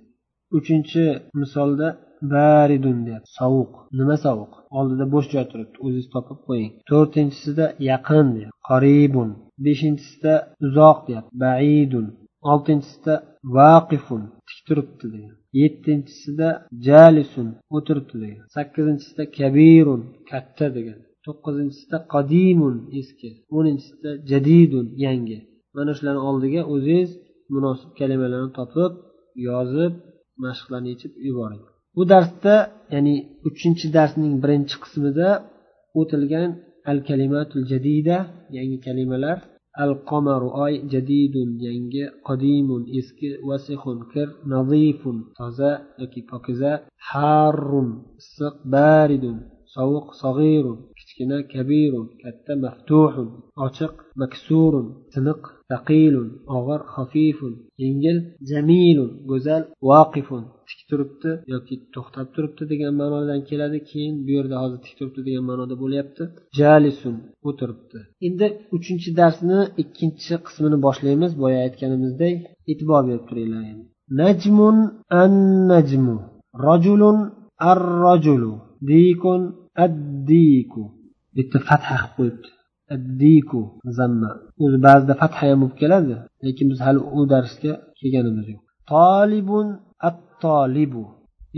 Uchinchi 0.59 1.05
misolda 1.41 1.89
baridun 2.35 2.99
deyapti. 3.07 3.31
Sovuq. 3.39 3.73
Nima 3.99 4.17
sovuq? 4.25 4.53
Oldida 4.79 5.05
bo'sh 5.15 5.29
joy 5.35 5.45
turibdi. 5.53 5.77
O'zingiz 5.85 6.09
topib 6.15 6.39
qo'ying. 6.49 6.73
To'rtinchisida 6.91 7.67
yaqin 7.91 8.27
deyapti. 8.37 8.57
Qoribun 8.71 9.31
beshinchisida 9.67 10.35
uzoq 10.67 10.99
deyapti. 11.09 11.33
Baidun. 11.45 12.07
Oltinchisida 12.51 13.15
vaqifun. 13.57 14.23
Tik 14.49 14.59
turibdi 14.69 15.07
degan. 15.15 15.35
Yettinchisida 15.61 16.49
jalisun. 16.87 17.49
O'tiribdi 17.77 18.17
degan. 18.25 18.45
Sakkizinchisida 18.57 19.25
kabirun. 19.39 20.03
Katta 20.31 20.67
degan. 20.79 20.99
To'qqizinchisida 21.29 21.99
qadimun 22.15 22.75
eski 23.01 23.29
o'ninchisida 23.57 24.11
jadidun 24.31 24.87
yangi. 25.05 25.39
Mana 25.77 25.93
shularni 25.97 26.23
oldiga 26.31 26.63
o'zingiz 26.75 27.11
munosib 27.55 27.91
kalimalarni 27.99 28.51
topib 28.59 28.93
yozib 29.49 29.93
mashqlarni 30.45 30.89
yechib 30.93 31.13
yuboring. 31.27 31.63
Bu 31.97 32.03
darsda 32.13 32.55
ya'ni 32.95 33.15
uchinchi 33.49 33.87
darsning 33.97 34.35
birinchi 34.43 34.77
qismida 34.85 35.29
o'tilgan 36.01 36.51
al 36.91 36.99
kalimatul 37.09 37.65
jadida 37.73 38.17
yangi 38.57 38.79
kalimalar. 38.87 39.39
Al 39.85 39.93
qomaru 40.11 40.49
oy 40.65 40.75
jadidun 40.93 41.51
yangi 41.67 42.05
qadimun 42.29 42.83
eski 42.99 43.29
vasihun 43.49 43.99
kir 44.13 44.29
nazifun 44.53 45.17
toza 45.39 45.73
yoki 46.01 46.21
pokiza 46.31 46.73
harrun 47.11 47.89
issiq 48.21 48.55
baridun 48.75 49.37
sovuq 49.75 50.07
sag'irun 50.23 50.79
kichkina 51.19 51.39
kabirun 51.53 52.07
katta 52.23 52.53
maftuhun 52.65 53.29
ochiq 53.67 53.95
maksurun 54.21 54.87
tiniq 55.13 55.43
taqilun 55.73 56.29
og'ir 56.57 56.81
xafifun 56.95 57.55
yengil 57.83 58.19
jamilun 58.51 59.11
go'zal 59.31 59.63
voqifun 59.89 60.45
tik 60.69 60.81
turibdi 60.91 61.31
yoki 61.53 61.75
to'xtab 61.95 62.27
turibdi 62.35 62.63
degan 62.73 62.93
ma'nodan 63.01 63.41
keladi 63.49 63.79
keyin 63.91 64.15
bu 64.25 64.31
yerda 64.37 64.57
hozir 64.63 64.79
tik 64.85 64.95
turibdi 64.99 65.21
degan 65.29 65.45
ma'noda 65.51 65.75
bo'lyapti. 65.83 66.23
Jalisun 66.59 67.17
o'tiribdi. 67.49 67.99
Endi 68.27 68.47
uchinchi 68.77 69.11
darsni 69.21 69.59
ikkinchi 69.83 70.35
qismini 70.47 70.79
boshlaymiz. 70.87 71.33
Boya 71.43 71.59
aytganimizdek 71.67 72.37
e'tibor 72.71 73.03
berib 73.09 73.25
turinglar 73.29 73.65
najmun 74.21 74.77
an 75.23 75.33
najmu 75.73 76.17
rajulun 76.67 77.19
ar 77.71 77.81
rajulu 78.05 78.53
dikun 78.89 79.43
addiku. 79.85 80.83
Bitta 81.39 81.59
fatha 81.69 81.97
qilib 82.01 82.15
qo'yibdi. 82.19 82.49
Addiku 82.95 83.61
zamma. 83.99 84.31
O'zi 84.63 84.79
ba'zida 84.87 85.15
fatha 85.23 85.41
ham 85.49 85.59
bo'lib 85.63 85.77
keladi 85.83 86.15
lekin 86.47 86.67
biz 86.73 86.79
hali 86.87 87.01
u 87.19 87.21
darsga 87.33 87.73
kelganimiz 87.99 88.47
yo'q. 88.53 88.63
Tolibun 88.93 89.67
at 90.09 90.19
tolibu 90.43 91.05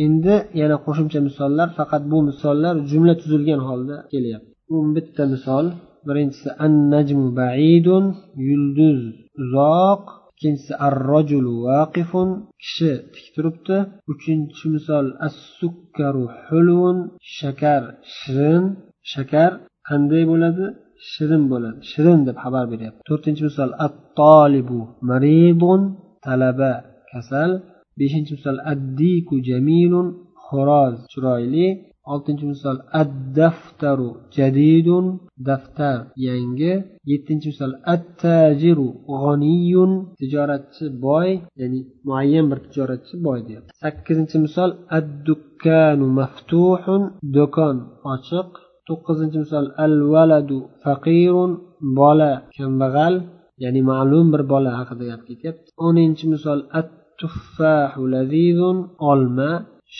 endi 0.04 0.34
yana 0.60 0.76
qo'shimcha 0.86 1.20
misollar 1.28 1.68
faqat 1.78 2.02
bu 2.12 2.18
misollar 2.30 2.74
jumla 2.90 3.14
tuzilgan 3.20 3.60
holda 3.68 3.96
kelyapti. 4.12 4.50
O'n 4.74 4.86
bitta 4.96 5.22
misol. 5.34 5.66
Birinchisi 6.08 6.48
an 6.64 6.72
najmu 6.94 7.26
baidun 7.40 8.04
yulduz 8.48 9.00
uzoq 9.42 10.04
ikkinchisi 10.32 10.72
ar 10.86 10.94
rojulu 11.10 11.54
vaqifun 11.68 12.28
kishi 12.62 12.92
tik 13.14 13.26
turibdi. 13.34 13.76
Uchinchi 14.12 14.66
misol 14.74 15.06
as 15.26 15.36
sukkaru 15.58 16.24
hulun 16.44 16.96
shakar 17.38 17.82
shirin 18.16 18.64
shakar 19.12 19.52
qanday 19.88 20.22
bo'ladi? 20.30 20.66
Shirin 21.10 21.44
bo'ladi. 21.52 21.78
Shirin 21.90 22.20
deb 22.28 22.36
xabar 22.44 22.64
beryapti. 22.72 23.00
To'rtinchi 23.08 23.42
misol 23.48 23.70
at 23.86 23.94
tolibu 24.18 24.80
maridun 25.10 25.80
talaba 26.24 26.72
kasal. 27.10 27.50
Beshinchi 27.98 28.32
misol 28.36 28.58
addiku 28.72 29.34
jamilun 29.48 30.06
xo'roz 30.46 30.94
chiroyli. 31.12 31.68
Oltinchi 32.12 32.46
misol 32.52 32.76
ad 33.00 33.10
daftaru 33.38 34.10
jadidun 34.36 35.06
daftar 35.48 35.98
yangi. 36.26 36.74
Yettinchi 37.10 37.48
misol 37.52 37.72
at 37.94 38.04
tajiru 38.22 38.88
g'oniyun 39.20 39.92
tijoratchi 40.18 40.84
boy 41.04 41.28
ya'ni 41.60 41.80
muayyan 42.08 42.46
bir 42.50 42.58
tijoratchi 42.66 43.14
boy 43.26 43.38
deyapti. 43.48 43.70
Sakkizinchi 43.82 44.36
misol 44.44 44.70
ad 44.96 45.06
dukkanu 45.26 46.06
maftuhun 46.18 47.02
do'kon 47.36 47.76
ochiq. 48.14 48.50
To'qqizinchi 48.90 49.38
misol. 49.44 49.66
Al 49.84 49.94
valadu 50.14 50.58
faqirun 50.84 51.50
bola 51.98 52.32
kambag'al 52.56 53.14
ya'ni 53.62 53.80
ma'lum 53.90 54.26
bir 54.32 54.42
bola 54.52 54.70
haqida 54.78 55.04
gap 55.10 55.22
ketyapti. 55.28 55.68
O'ninchi 55.86 56.24
misol. 56.34 56.58
At 56.80 56.88
tuffahu 57.20 58.02
lazizun 58.14 58.76
olma 59.10 59.50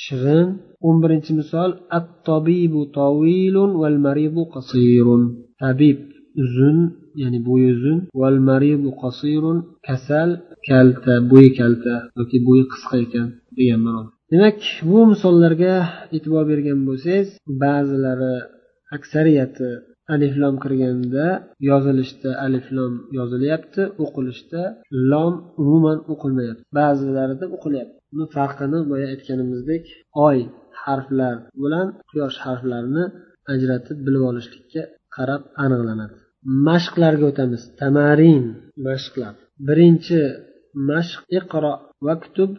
shirin. 0.02 0.48
O'n 0.86 0.96
birinchi 1.02 1.32
misol. 1.40 1.70
At 1.98 2.06
tobibu 2.28 2.82
tovilun 2.98 3.70
val 3.82 3.96
maridu 4.06 4.42
qasirun. 4.54 5.22
Tabib 5.62 5.98
uzun 6.42 6.78
ya'ni 7.22 7.38
bo'yi 7.48 7.68
uzun. 7.74 7.98
Val 8.20 8.36
maridu 8.48 8.90
qasirun 9.02 9.58
kasal 9.88 10.30
kalta 10.68 11.14
bo'yi 11.30 11.50
kalta 11.58 11.94
yoki 12.18 12.38
bo'yi 12.46 12.64
qisqa 12.72 12.96
ekan 13.04 13.28
degan 13.56 13.80
ma'no 13.86 14.02
demak 14.32 14.58
bu 14.90 14.98
misollarga 15.12 15.74
e'tibor 16.16 16.44
bergan 16.50 16.78
bo'lsangiz 16.88 17.28
ba'zilari 17.62 18.34
aksariyati 18.96 19.68
aliflom 20.14 20.54
kirganda 20.64 21.26
yozilishda 21.70 22.30
aliflom 22.46 22.92
yozilyapti 23.18 23.82
o'qilishda 24.04 24.62
lom 25.10 25.34
umuman 25.62 25.98
o'qilmayapti. 26.12 26.64
Ba'zilarida 26.78 27.46
o'qilyapti. 27.56 27.96
Buni 28.12 28.26
farqini 28.36 28.78
boya 28.90 29.06
aytganimizdek 29.12 29.84
oy 30.28 30.38
harflar 30.84 31.36
bilan 31.62 31.86
quyosh 32.10 32.36
harflarini 32.44 33.04
ajratib 33.52 33.98
bilib 34.06 34.22
olishlikka 34.30 34.82
qarab 35.16 35.42
aniqlanadi. 35.64 36.14
Mashqlarga 36.68 37.24
o'tamiz. 37.30 37.62
Tamarin 37.80 38.44
mashqlar. 38.86 39.34
Birinchi 39.68 40.20
mashq 40.88 41.20
iqro 41.38 41.72
vaktub 42.06 42.50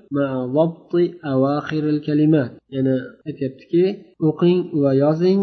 kalimat. 2.07 2.51
Yana 2.75 2.95
aytyaptiki 3.29 3.83
o'qing 4.27 4.59
va 4.83 4.91
yozing 5.03 5.39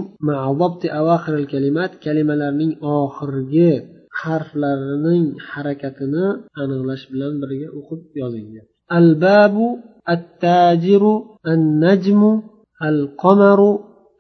kalimat 1.53 1.91
kalimalarning 2.05 2.73
oxirgi 2.97 3.73
harflarining 4.23 5.25
harakatini 5.51 6.27
aniqlash 6.61 7.05
bilan 7.13 7.33
birga 7.43 7.69
o'qib 7.79 8.01
yozing 8.21 8.47
albabu 8.99 9.69
attajiru 10.15 11.15
annajmu 11.53 12.33
alqamaru 12.89 13.73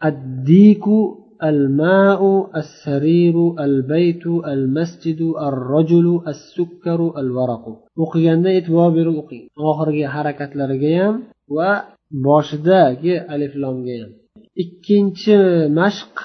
addiku 0.08 0.98
الماء 1.43 2.21
السرير 2.55 3.35
البيت 3.59 4.25
المسجد 4.53 5.21
الرجل 5.49 6.07
السكر 6.27 6.99
الورق 7.21 7.65
o'qiganda 8.03 8.49
e'tibor 8.57 8.89
berib 8.97 9.15
o'qing 9.21 9.43
oxirgi 9.69 10.05
harakatlariga 10.15 10.91
ham 11.01 11.15
va 11.57 11.71
boshidagi 12.27 13.13
aliflomga 13.33 13.95
ham 14.01 14.11
ikkinchi 14.63 15.35
mashq 15.79 16.15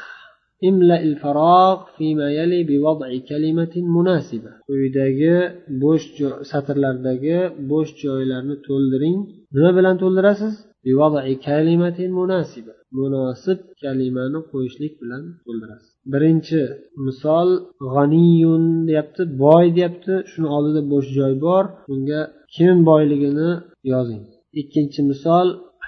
imla 0.69 0.97
il 1.07 1.15
farog 1.23 1.79
fima 1.97 2.29
yali 2.39 2.61
biwad'i 2.71 3.19
kalimatin 3.31 3.85
munasiba 3.97 4.53
quyidagi 4.69 5.35
bo'sh 5.83 6.07
satrlardagi 6.51 7.39
bo'sh 7.71 7.91
joylarni 8.03 8.57
to'ldiring 8.67 9.19
nima 9.55 9.71
bilan 9.79 9.97
to'ldirasiz 10.03 10.55
Munosib 13.00 13.60
kalimani 13.84 14.40
qo'yishlik 14.52 14.94
bilan 15.02 15.24
to'ldirasiz 15.46 15.92
birinchi 16.14 16.62
misol 17.08 17.50
g'aniyun 17.94 18.66
deyapti 18.90 19.22
boy 19.44 19.66
deyapti 19.78 20.14
shuni 20.32 20.48
oldida 20.56 20.82
bo'sh 20.92 21.10
joy 21.18 21.34
bor 21.46 21.64
unga 21.94 22.22
kim 22.56 22.76
boyligini 22.90 23.50
yozing 23.94 24.24
ikkinchi 24.62 25.02
misol 25.12 25.48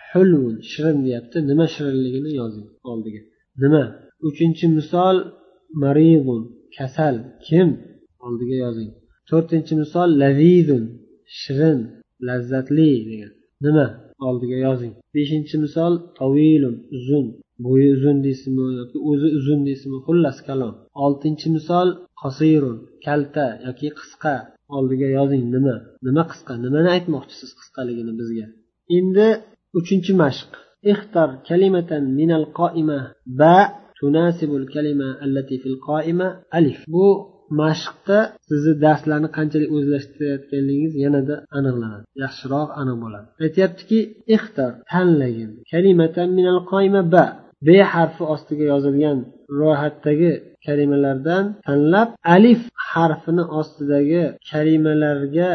hulvun 0.09 0.55
shirin 0.71 0.97
deyapti 1.07 1.37
nima 1.49 1.65
shirinligini 1.75 2.31
yozing 2.41 2.67
oldiga 2.91 3.21
nima 3.61 3.83
uchinchi 4.27 4.65
misol 4.77 5.15
maridun 5.83 6.41
kasal 6.77 7.15
kim 7.47 7.69
oldiga 8.25 8.55
yozing 8.65 8.91
to'rtinchi 9.29 9.73
misol 9.81 10.09
lazizun 10.21 10.83
shirin 11.41 11.79
lazzatli 12.27 12.91
degan 13.09 13.31
nima 13.65 13.87
oldiga 14.28 14.56
yozing 14.66 14.94
beshinchi 15.14 15.56
misol 15.64 15.92
tovilun 16.18 16.76
uzun 16.96 17.26
bo'yi 17.64 17.88
uzun 17.96 18.16
deysizmi 18.26 18.64
yoki 18.80 18.98
o'zi 19.10 19.28
uzun 19.38 19.60
deysizmi 19.68 19.98
xullas 20.06 20.38
kalom 20.48 20.74
oltinchi 21.04 21.48
misol 21.56 21.88
qosirun 22.22 22.78
kalta 23.06 23.46
yoki 23.66 23.88
qisqa 23.98 24.34
oldiga 24.76 25.08
yozing 25.18 25.44
nima 25.54 25.76
nima 26.06 26.22
qisqa 26.30 26.52
nimani 26.64 26.88
aytmoqchisiz 26.96 27.50
qisqaligini 27.58 28.12
bizga 28.20 28.46
endi 28.98 29.28
uchinchi 29.80 30.12
mashq 30.24 30.52
اختر 30.92 31.28
كلمة 31.50 31.90
من 32.00 32.30
القائمة 32.40 32.98
باء 33.26 33.68
تناسب 34.00 34.50
الكلمة 34.54 35.24
التي 35.24 35.58
في 35.58 35.68
القائمة 35.68 36.26
ألف 36.54 36.78
bu 36.88 37.06
mashqda 37.61 38.17
sizni 38.47 38.73
darslarni 38.85 39.29
qanchalik 39.37 39.69
o'zlashtirayotganligingiz 39.77 40.93
yanada 41.05 41.35
aniqlanadi. 41.57 42.05
Yaxshiroq 42.23 42.69
aniq 42.81 42.97
bo'ladi. 43.03 43.27
Aytyaptiki 43.45 43.99
ixtar 44.35 44.71
tanlagin. 44.91 45.51
Kalimatan 45.71 46.29
minal 46.39 46.59
qoima 46.71 47.01
ba. 47.13 47.25
B 47.67 47.69
harfi 47.93 48.23
ostiga 48.33 48.65
yozilgan 48.73 49.17
ro'yxatdagi 49.59 50.31
kalimalardan 50.65 51.43
tanlab 51.67 52.09
alif 52.35 52.61
harfini 52.91 53.43
ostidagi 53.59 54.23
kalimalarga 54.51 55.49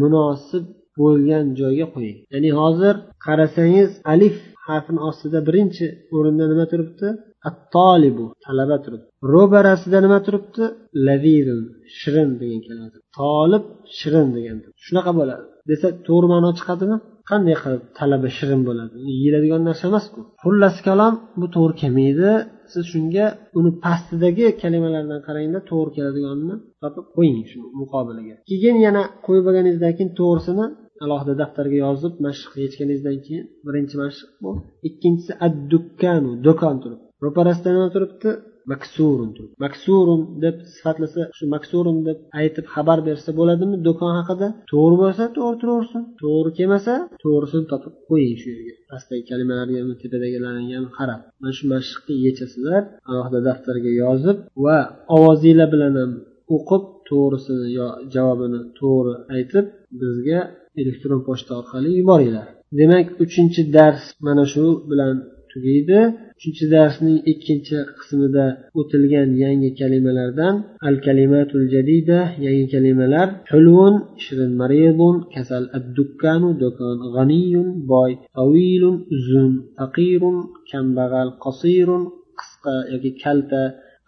munosib 0.00 0.64
bo'lgan 1.00 1.44
joyga 1.60 1.86
qo'ying. 1.94 2.18
Ya'ni 2.34 2.50
hozir 2.60 2.94
qarasangiz 3.26 3.90
alif 4.14 4.36
harfini 4.66 5.00
ostida 5.08 5.38
birinchi 5.48 5.86
o'rinda 6.16 6.44
nima 6.52 6.64
turibdi? 6.72 7.08
Attolibu 7.48 8.26
talaba 8.46 8.76
turibdi. 8.84 9.06
Ro'barasida 9.34 9.98
nima 10.04 10.18
turibdi? 10.26 10.62
Ladidun 11.06 11.62
shirin 11.98 12.30
degan 12.40 12.60
kalima 12.66 12.88
tolib 13.18 13.64
shirin 13.98 14.28
degan 14.36 14.56
shunaqa 14.84 15.12
bo'ladi. 15.18 15.44
Desak 15.70 15.92
to'g'ri 16.08 16.26
ma'no 16.34 16.50
chiqadimi? 16.58 16.96
Qanday 17.30 17.56
qilib 17.62 17.82
talaba 17.98 18.28
shirin 18.38 18.60
bo'ladi? 18.68 18.94
Yeyiladigan 19.10 19.62
narsa 19.68 19.84
emasku 19.90 20.18
xullas 20.42 20.76
kalom 20.88 21.14
bu 21.40 21.46
to'g'ri 21.56 21.74
kelmaydi. 21.82 22.30
Siz 22.72 22.84
shunga 22.92 23.26
uni 23.58 23.70
pastidagi 23.84 24.46
kalimalardan 24.62 25.20
qarangda 25.26 25.58
to'g'ri 25.70 25.90
keladiganini 25.96 26.56
topib 26.82 27.06
qo'ying 27.16 27.40
shu 27.50 27.58
muqobiliga. 27.80 28.34
Keyin 28.50 28.76
yana 28.86 29.02
qo'yib 29.26 29.44
bo'lganingizdan 29.46 29.92
keyin 29.96 30.10
to'g'risini 30.20 30.66
alohida 31.04 31.34
daftarga 31.42 31.76
yozib 31.86 32.14
mashq 32.26 32.50
yechganingizdan 32.64 33.16
keyin 33.26 33.44
birinchi 33.66 33.94
mashq 34.02 34.26
bu. 34.42 34.50
Ikkinchisi 34.88 35.32
addukkanu 35.46 36.30
do'kon 36.46 36.76
turibdi. 36.84 37.06
Ro'parasidan 37.24 37.72
nima 37.76 37.88
turibdi 37.94 38.30
maksurun 38.72 39.30
maksurun 39.64 40.20
deb 40.44 40.56
sifatlasa 40.74 41.22
shu 41.36 41.44
maksurun 41.54 41.98
deb 42.08 42.18
aytib 42.40 42.66
xabar 42.74 42.98
bersa 43.08 43.30
bo'ladimi 43.38 43.76
do'kon 43.86 44.12
haqida? 44.18 44.48
To'g'ri 44.72 44.96
bo'lsa 45.02 45.24
to'g'ri 45.36 45.56
turaversin. 45.62 46.02
To'g'ri 46.22 46.50
kelmasa 46.58 46.94
to'g'risini 47.22 47.64
topib 47.72 47.94
qo'ying 48.08 48.36
shu 48.42 48.48
yerga. 48.54 48.74
Pastdagi 48.90 49.22
kalimalarga 49.30 49.80
tepadagilarga 50.02 50.74
ham 50.78 50.86
qarab. 50.98 51.20
Mana 51.40 51.52
shu 51.58 51.64
mashqni 51.74 52.14
yechasizlar 52.26 52.82
alohida 53.10 53.40
daftarga 53.48 53.90
yozib 54.02 54.36
va 54.64 54.78
ovozinglar 55.16 55.68
bilan 55.74 55.92
ham 56.00 56.12
o'qib 56.56 56.82
to'g'risini 57.08 57.66
yo 57.78 57.86
javobini 58.14 58.60
to'g'ri 58.80 59.14
aytib 59.36 59.64
bizga 60.00 60.40
elektron 60.80 61.20
pochta 61.28 61.52
orqali 61.60 61.90
yuboringlar. 62.00 62.46
Demak 62.80 63.06
uchinchi 63.24 63.60
dars 63.76 64.02
mana 64.26 64.44
shu 64.52 64.64
bilan 64.90 65.14
tugaydi. 65.52 66.00
Uchinchi 66.42 66.66
darsning 66.74 67.18
ikkinchi 67.32 67.76
qismida 67.98 68.46
o'tilgan 68.80 69.28
yangi 69.44 69.70
kalimalardan 69.80 70.54
al 70.88 70.96
kalimatul 71.06 71.66
jadida 71.74 72.18
yangi 72.44 72.66
kalimalar 72.74 73.28
hulvun 73.52 73.94
shirin 74.24 74.52
maridun 74.60 75.16
kasal 75.34 75.64
addukkanu 75.78 76.48
do'kon 76.62 76.96
g'aniyun 77.14 77.68
boy 77.92 78.10
tavilun 78.36 78.96
uzun 79.16 79.52
faqirun 79.78 80.36
kambag'al 80.70 81.30
qasirun 81.44 82.02
qisqa 82.38 82.74
yoki 82.92 83.10
kalta 83.22 83.62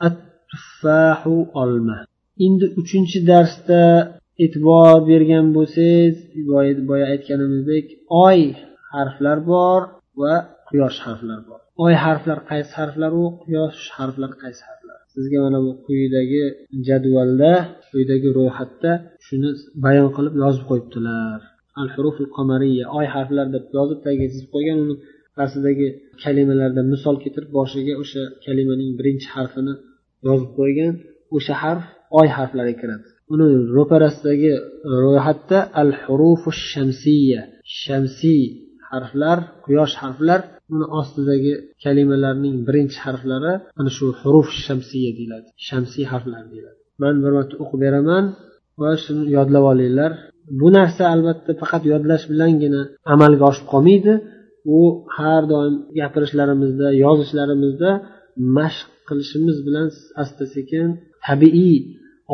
at 0.06 0.16
tuffahu 0.50 1.36
olma. 1.62 1.98
Endi 2.46 2.66
uchinchi 2.80 3.18
darsda 3.30 3.82
e'tibor 4.44 4.96
bergan 5.10 5.46
bo'lsangiz 5.56 6.16
boya 6.90 7.04
aytganimizdek 7.12 7.86
oy 8.26 8.40
harflar 8.92 9.38
bor 9.50 9.80
va 10.20 10.34
quyosh 10.68 10.98
harflar 11.06 11.40
bor. 11.48 11.60
Oy 11.84 11.94
harflar 12.04 12.38
qaysi 12.50 12.72
harflar 12.80 13.12
quyosh 13.42 13.82
harflar 13.98 14.32
qaysi 14.42 14.62
harflar? 14.68 14.98
Sizga 15.14 15.38
mana 15.44 15.58
bu 15.64 15.70
quyidagi 15.86 16.42
jadvalda 16.88 17.52
quyidagi 17.90 18.28
ro'yxatda 18.38 18.92
shuni 19.26 19.50
bayon 19.84 20.08
qilib 20.16 20.34
yozib 20.42 20.64
qo'yibdilar. 20.70 21.40
Al 21.80 21.88
huruful 21.94 22.28
qamariya 22.36 22.84
oy 22.98 23.06
harflar 23.14 23.46
deb 23.54 23.64
yozib 23.78 23.98
tagiga 24.04 24.26
chizib 24.32 24.48
qo'ygan 24.54 24.76
uni 24.84 24.94
pastidagi 25.38 25.88
kalimalarda 26.22 26.82
misol 26.92 27.16
keltirib 27.22 27.50
boshiga 27.58 27.94
o'sha 28.02 28.22
kalimaning 28.44 28.90
birinchi 28.98 29.28
harfini 29.36 29.74
yozib 30.28 30.50
qo'ygan 30.58 30.92
o'sha 31.36 31.54
harf 31.62 31.84
oy 32.20 32.28
harflariga 32.36 32.78
kiradi. 32.82 33.06
Uni 33.32 33.46
ro'parasidagi 33.76 34.52
ro'yxatda 35.04 35.58
al 35.82 35.90
hurufu 36.02 36.50
shamsiya 36.70 37.40
shamsiy 37.82 38.44
harflar 38.94 39.38
quyosh 39.64 39.94
harflar 40.02 40.40
uni 40.72 40.86
ostidagi 41.00 41.52
kalimalarning 41.84 42.56
birinchi 42.66 42.98
harflari 43.06 43.52
ana 43.80 43.90
shu 43.96 44.06
huruf 44.20 44.48
shamsiya 44.66 45.10
deyiladi 45.18 45.48
shamsiy 45.68 46.04
harflar 46.12 46.42
deyiladi. 46.52 46.78
Man 47.02 47.14
bir 47.22 47.32
marta 47.36 47.54
o'qib 47.62 47.80
beraman 47.84 48.24
va 48.80 48.90
shuni 49.04 49.22
yodlab 49.36 49.64
olinglar. 49.72 50.10
Bu 50.60 50.68
narsa 50.76 51.02
albatta 51.14 51.52
faqat 51.60 51.82
yodlash 51.92 52.24
bilangina 52.32 52.82
amalga 53.14 53.44
oshib 53.50 53.66
qolmaydi. 53.72 54.12
U 54.78 54.80
har 55.16 55.42
doim 55.52 55.74
gapirishlarimizda 55.98 56.86
yozishlarimizda 57.04 57.90
mashq 58.58 58.88
qilishimiz 59.08 59.56
bilan 59.66 59.86
asta 60.22 60.44
sekin 60.54 60.86
tabiiy 61.26 61.76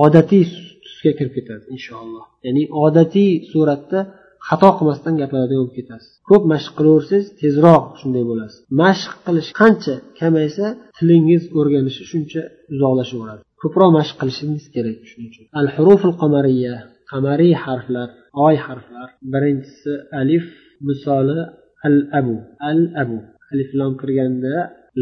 odatiy 0.05 0.45
tusga 0.85 1.13
kirib 1.19 1.33
ketadi 1.37 1.65
inshaalloh. 1.75 2.25
Ya'ni 2.47 2.63
odatiy 2.87 3.31
suratda 3.51 4.01
xato 4.49 4.71
qilmasdan 4.79 5.15
gapiradigan 5.21 5.61
bo'lib 5.63 5.75
ketasiz. 5.79 6.11
Ko'p 6.31 6.43
mashq 6.53 6.73
qilaversangiz 6.79 7.27
tezroq 7.41 7.85
shunday 8.01 8.25
bo'lasiz. 8.31 8.61
Mashq 8.83 9.13
qilish 9.27 9.51
qancha 9.61 9.95
kamaysa 10.21 10.67
tilingiz 10.97 11.43
o'rganishi 11.59 12.03
shuncha 12.13 12.43
uzoqlashaveradi 12.75 13.43
ko'proq 13.63 13.91
mashq 13.99 14.15
qilishingiz 14.21 14.65
kerak 14.75 14.99
shuning 15.11 15.29
uchun. 15.33 15.45
Al 15.61 15.69
huruful 15.75 16.15
qamariya 16.23 16.75
qamariy 17.13 17.55
harflar 17.65 18.09
oy 18.47 18.57
harflar. 18.67 19.09
Birinchisi 19.33 19.93
alif 20.21 20.47
misoli 20.89 21.41
al 21.89 21.99
abu 22.21 22.37
al 22.71 22.81
abu 23.03 23.19
alif 23.53 23.71
lom 23.81 23.93
kirganda 24.01 24.55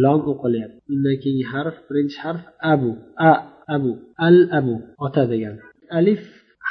lom 0.05 0.21
o'qilyapti. 0.33 0.79
Undan 0.93 1.17
keyingi 1.23 1.47
harf 1.53 1.77
birinchi 1.89 2.19
harf 2.25 2.43
abu 2.75 2.91
a 3.31 3.33
abu 3.77 3.93
al 4.29 4.39
abu 4.59 4.75
ota 5.07 5.25
degan. 5.33 5.57
Alif 5.99 6.23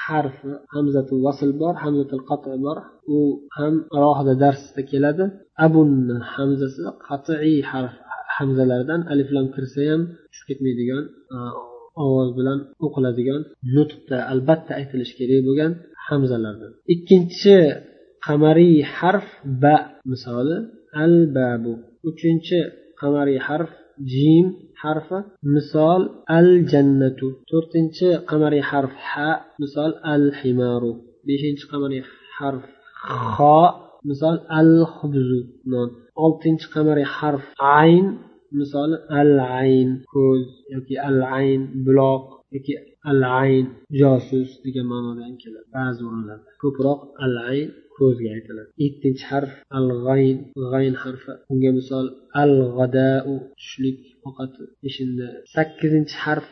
harfi 0.08 0.52
hamzatul 0.76 1.22
vasl 1.26 1.52
bor 1.62 1.74
hamzatul 1.84 2.24
qati 2.30 2.52
bor. 2.66 2.78
U 3.16 3.18
ham 3.58 3.74
alohida 3.98 4.34
darsda 4.44 4.82
keladi. 4.92 5.26
Abunni 5.66 6.16
hamzasi 6.34 6.84
qatiiy 7.08 7.60
harf 7.72 7.96
hamzalardan 8.38 9.02
aliflam 9.12 9.46
kirsa 9.56 9.82
ham 9.90 10.02
tushib 10.32 10.46
ketmaydigan 10.50 11.04
ovoz 12.04 12.30
bilan 12.38 12.60
o'qiladigan 12.86 13.42
nutqda 13.76 14.18
albatta 14.32 14.72
aytilishi 14.80 15.14
kerak 15.20 15.42
bo'lgan 15.48 15.72
hamzalardan. 16.08 16.72
Ikkinchi 16.94 17.58
qamariy 18.26 18.78
harf 18.98 19.28
ba 19.64 19.76
misoli 20.12 20.58
al 21.04 21.16
babu 21.36 21.74
uchinchi 22.10 22.60
qamariy 23.02 23.40
harf 23.48 23.72
jim 24.14 24.46
harfi 24.82 25.20
misol 25.54 26.02
al 26.38 26.50
jannatu 26.72 27.28
to'rtinchi 27.50 28.08
qamariy 28.30 28.64
harf 28.70 28.94
ha 29.10 29.30
misol 29.62 29.92
al 30.14 30.26
himaru 30.40 30.92
beshinchi 31.28 31.66
qamariy 31.72 32.04
harf 32.38 32.64
ho 33.36 33.60
misol 34.10 34.36
al 34.60 34.72
hubzu 34.96 35.40
non. 35.72 35.90
Oltinchi 36.24 36.68
qamariy 36.74 37.08
harf 37.18 37.46
ayn 37.80 38.06
misoli 38.60 38.98
al 39.20 39.34
ayn 39.62 39.90
ko'z 40.14 40.46
yoki 40.74 40.96
al 41.10 41.20
ayn 41.40 41.62
buloq 41.86 42.24
yoki 42.56 42.74
al 43.12 43.22
ayn 43.42 43.66
josus 44.00 44.50
degan 44.64 44.86
ma'nodan 44.92 45.34
keladi. 45.42 45.68
Ba'zi 45.76 46.02
o'rinlarda 46.08 46.50
ko'proq 46.62 47.00
al 47.26 47.36
ayn 47.52 47.70
ko'zga 48.00 48.30
aytiladi. 48.38 48.70
Yettinchi 48.84 49.26
harf 49.32 49.54
al 49.78 49.88
g'ayn 50.06 50.38
g'ayn 50.72 50.96
harfi. 51.04 51.34
Unga 51.52 51.72
misol 51.78 52.06
al 52.44 52.54
g'adau 52.78 53.34
tushlik 53.60 54.00
ovqati 54.28 54.62
peshinda 54.82 55.28
sakkizinchi 55.56 56.16
harf 56.24 56.48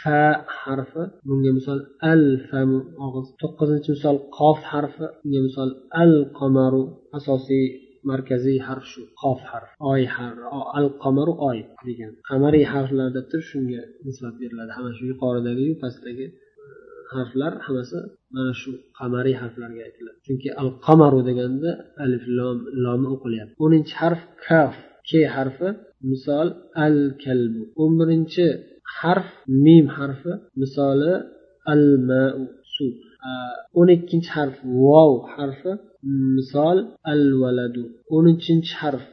fa 0.00 0.20
harfi. 0.62 1.04
Bunga 1.28 1.50
misol 1.58 1.78
al 2.12 2.24
famu 2.48 2.78
og'iz. 3.06 3.26
To'qqizinchi 3.40 3.88
misol 3.96 4.16
qof 4.38 4.60
harfi. 4.72 5.06
Bunga 5.22 5.40
misol 5.46 5.70
al 6.02 6.14
qamaru 6.38 6.82
asosiy 7.18 7.66
markaziy 8.10 8.58
harf 8.66 8.84
shu 8.92 9.02
qof 9.22 9.40
harf. 9.50 9.70
Oy 9.92 10.02
harf 10.16 10.38
al 10.78 10.88
qamaru 11.02 11.32
oy 11.50 11.58
degan. 11.88 12.12
Qamariy 12.28 12.64
harflarda 12.72 13.20
shunga 13.50 13.82
nisbat 14.06 14.34
beriladi. 14.40 14.72
Ana 14.78 14.90
shu 14.96 15.04
yuqoridagiyu 15.12 15.74
pastdagi 15.82 16.26
harflar 17.12 17.52
hammasi 17.66 17.98
mana 18.34 18.52
shu 18.60 18.70
qamariy 18.98 19.36
harflarga 19.42 19.80
aytiladi. 19.86 20.18
Chunki 20.26 20.48
al 20.60 20.70
qamaru 20.86 21.20
deganda 21.28 21.70
alif 22.04 22.24
lom 22.38 22.58
lomi 22.84 23.06
o'qilyapti. 23.14 23.54
O'ninchi 23.64 23.94
harf 24.00 24.20
kaf 24.46 24.74
k 25.08 25.10
harfi 25.34 25.68
misol 26.10 26.48
al 26.84 26.96
kalbu 27.24 27.62
o'n 27.82 27.92
birinchi 28.00 28.46
harf 28.98 29.28
mim 29.64 29.86
harfi 29.98 30.32
misoli 30.60 31.12
al 31.72 31.84
mau 32.08 32.40
suv 32.74 32.94
o'n 33.78 33.88
ikkinchi 33.96 34.30
harf 34.36 34.56
vov 34.82 35.12
harfi 35.34 35.72
misol 36.36 36.78
al 37.12 37.22
valadu 37.42 37.84
o'n 38.14 38.24
uchinchi 38.34 38.74
harf 38.80 39.04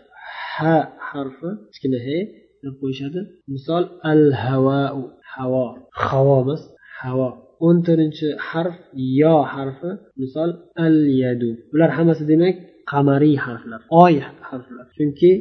ha 0.53 0.75
harfi 1.09 1.49
kichkina 1.71 1.99
he 2.07 2.17
deb 2.63 2.73
qo'yishadi. 2.81 3.21
Misol 3.53 3.83
al 4.11 4.23
havau 4.43 4.99
havo. 5.33 5.65
Havo 6.07 6.35
emas 6.43 6.61
havo. 6.99 7.29
O'n 7.65 7.77
to'rtinchi 7.85 8.27
harf 8.49 8.77
yo 9.21 9.35
harfi 9.53 9.91
misol 10.21 10.49
al 10.85 10.97
yadu 11.21 11.49
bular 11.71 11.91
hammasi 11.97 12.23
demak 12.31 12.55
qamariy 12.91 13.35
harflar 13.45 13.81
oy 14.03 14.15
harflar. 14.47 14.85
Chunki 14.97 15.31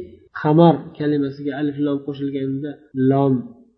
qamar 0.41 0.75
kalimasiga 0.97 1.51
alif 1.61 1.77
lom 1.85 1.97
qo'shilganda 2.05 2.71
lom 3.11 3.33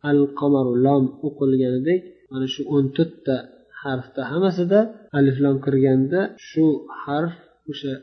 al 0.10 0.20
qamaru 0.40 0.74
lom 0.86 1.04
o'qilganidek 1.28 2.02
mana 2.32 2.48
shu 2.54 2.62
o'n 2.76 2.86
to'rtta 2.98 3.36
harfda 3.84 4.22
hammasida 4.32 4.80
alif 5.18 5.38
lom 5.46 5.58
kirganda 5.66 6.20
shu 6.50 6.66
harf 7.04 7.36
o'sha 7.72 7.94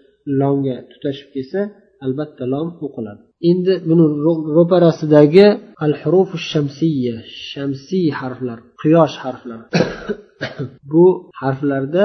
lomga 0.40 0.76
tutashib 0.90 1.28
kelsa 1.34 1.60
albatta 2.04 2.44
lom 2.54 2.68
o'qiladi. 2.86 3.22
Endi 3.50 3.72
buni 3.88 4.04
ro'parasidagi 4.56 5.46
al 5.84 5.92
hurufu 6.00 6.36
shamsiya 6.50 7.16
shamsiy 7.50 8.08
harflar 8.20 8.58
quyosh 8.80 9.16
harflari. 9.24 9.64
Bu 10.92 11.04
harflarda 11.40 12.04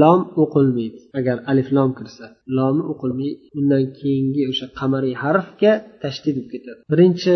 lom 0.00 0.20
o'qilmaydi. 0.42 0.98
Agar 1.18 1.36
alif 1.50 1.68
lom 1.76 1.90
kirsa 1.98 2.26
lomni 2.56 2.84
o'qilmaydi. 2.92 3.38
Undan 3.58 3.84
keyingi 3.98 4.42
o'sha 4.50 4.66
qamariy 4.80 5.14
harfga 5.24 5.72
tashdid 6.02 6.34
bo'lib 6.36 6.50
ketadi. 6.54 6.80
Birinchi 6.92 7.34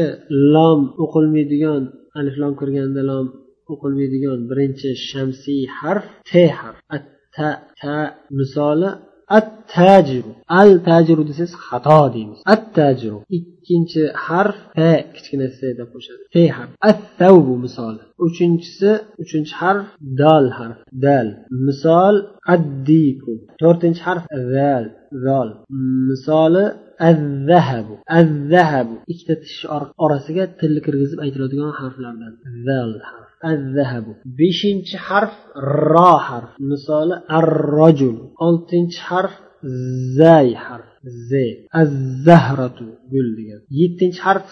lom 0.55 0.81
o'qilmaydigan 1.05 1.83
alif 2.21 2.37
lom 2.43 2.53
kirganda 2.61 3.03
lom 3.11 3.27
o'qilmaydigan 3.73 4.39
birinchi 4.51 4.89
shamsiy 5.09 5.63
harf 5.79 6.07
t 6.29 6.31
harf 6.59 6.79
ta 7.37 7.49
ta 7.81 7.97
misoli 8.39 8.91
at 9.39 9.49
tajiru 9.75 10.33
al 10.61 10.71
tajiru 10.89 11.23
desangiz 11.29 11.55
xato 11.67 12.01
deymiz. 12.15 12.39
At 12.55 12.63
tajiru 12.77 13.19
ikkinchi 13.39 14.03
harf 14.27 14.59
p 14.77 14.79
kichkina 15.15 15.47
s 15.59 15.61
deb 15.79 15.89
qo'shadi. 15.95 16.23
P 16.33 16.37
harf. 16.57 16.71
At 16.91 17.01
tavbu 17.21 17.55
misoli 17.65 18.03
uchinchisi 18.27 18.91
uchinchi 19.23 19.55
harf 19.61 19.87
dal 20.21 20.47
harf. 20.59 20.79
Dal. 21.05 21.29
Misol 21.67 22.17
addiku. 22.55 23.35
To'rtinchi 23.61 24.03
harf 24.07 24.25
zal 24.55 24.85
zol. 25.25 25.49
Misoli 26.09 26.65
azzahabu. 27.11 27.95
Azzahabu. 28.19 28.97
Ikkita 29.13 29.35
tish 29.43 29.61
orasiga 30.05 30.45
tilni 30.61 30.81
kirgizib 30.87 31.19
aytiladigan 31.25 31.73
harflardan. 31.81 32.33
Zal 32.67 32.93
harf. 33.09 33.24
الذهب. 33.45 34.05
بشنش 34.39 34.97
حرف 34.97 35.33
را 35.57 36.19
حرف. 36.19 36.51
مثال 36.61 37.23
الرجل. 37.31 38.19
التنش 38.43 38.99
حرف 38.99 39.41
زاي 40.17 40.57
حرف. 40.57 40.85
زي 41.05 41.67
الزهرة 41.77 42.79
قل 43.13 43.61
يتنش 43.71 44.21
حرف 44.21 44.45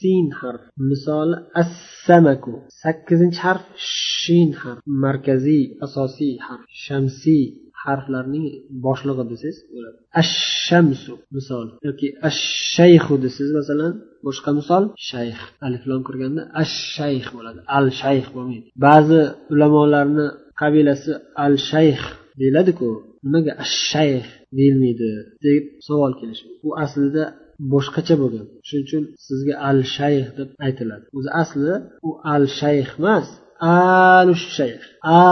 سين 0.00 0.32
حرف. 0.32 0.60
مثال 0.90 1.46
السمك. 1.56 2.44
سكزنش 2.68 3.38
حرف 3.38 3.66
شين 3.76 4.54
حرف. 4.54 4.78
مركزي 4.86 5.78
أساسي 5.82 6.38
حرف. 6.40 6.60
شمسي. 6.68 7.62
Harflarning 7.84 8.46
boshlig'i 8.84 9.24
desangiz 9.32 9.58
bo'ladi. 9.74 9.96
ashamsu 10.22 11.12
misol 11.36 11.66
yoki 11.88 12.08
ashshayxu 12.28 13.14
desangiz 13.24 13.52
masalan 13.60 13.92
boshqa 14.26 14.50
misol 14.58 14.82
shayx. 15.10 15.38
Alif 15.66 15.82
lom 15.90 16.02
kirganda 16.08 16.42
ash 16.62 16.76
shayx 16.96 17.26
bo'ladi. 17.36 17.60
Al 17.78 17.86
shayx 18.00 18.26
bo'lmaydi. 18.34 18.68
Ba'zi 18.86 19.20
ulamolarni 19.52 20.26
qabilasi 20.60 21.12
al 21.44 21.54
shayx 21.70 22.00
deyiladiku 22.40 22.88
nimaga 23.24 23.52
ash 23.64 23.76
shayx 23.92 24.26
deyilmaydi 24.58 25.10
deb 25.44 25.62
savol 25.86 26.12
kelishi 26.20 26.46
bu 26.62 26.70
aslida 26.84 27.24
boshqacha 27.72 28.14
bo'lgan. 28.22 28.46
Shuning 28.68 28.84
uchun 28.88 29.02
sizga 29.26 29.54
al 29.68 29.80
shayx 29.96 30.26
deb 30.38 30.48
aytiladi. 30.66 31.04
O'zi 31.18 31.30
asli 31.42 31.74
u 32.08 32.10
al 32.34 32.44
shayx 32.60 32.88
emas 33.00 33.26
alu 33.62 34.34
shayx 34.56 34.82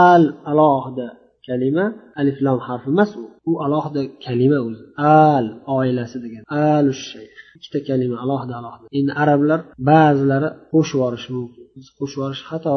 al 0.07 0.23
alohida 0.51 1.07
kalima 1.47 1.85
alif 2.19 2.37
lam 2.45 2.57
harfi 2.67 2.87
emas 2.93 3.11
u. 3.21 3.23
U 3.49 3.51
alohida 3.65 4.01
kalima 4.25 4.59
o'zi. 4.67 4.83
Al 5.27 5.45
oilasi 5.77 6.17
degan. 6.25 6.41
Alu 6.75 6.91
shayx 7.09 7.33
ikkita 7.57 7.79
kalima 7.89 8.15
alohida 8.23 8.53
alohida. 8.59 8.85
Endi 8.97 9.11
arablar 9.23 9.59
ba'zilari 9.89 10.49
qo'shib 10.73 10.95
yuborishi 10.97 11.29
mumkin. 11.37 11.63
Qo'shib 11.99 12.17
yuborish 12.19 12.43
xato 12.49 12.75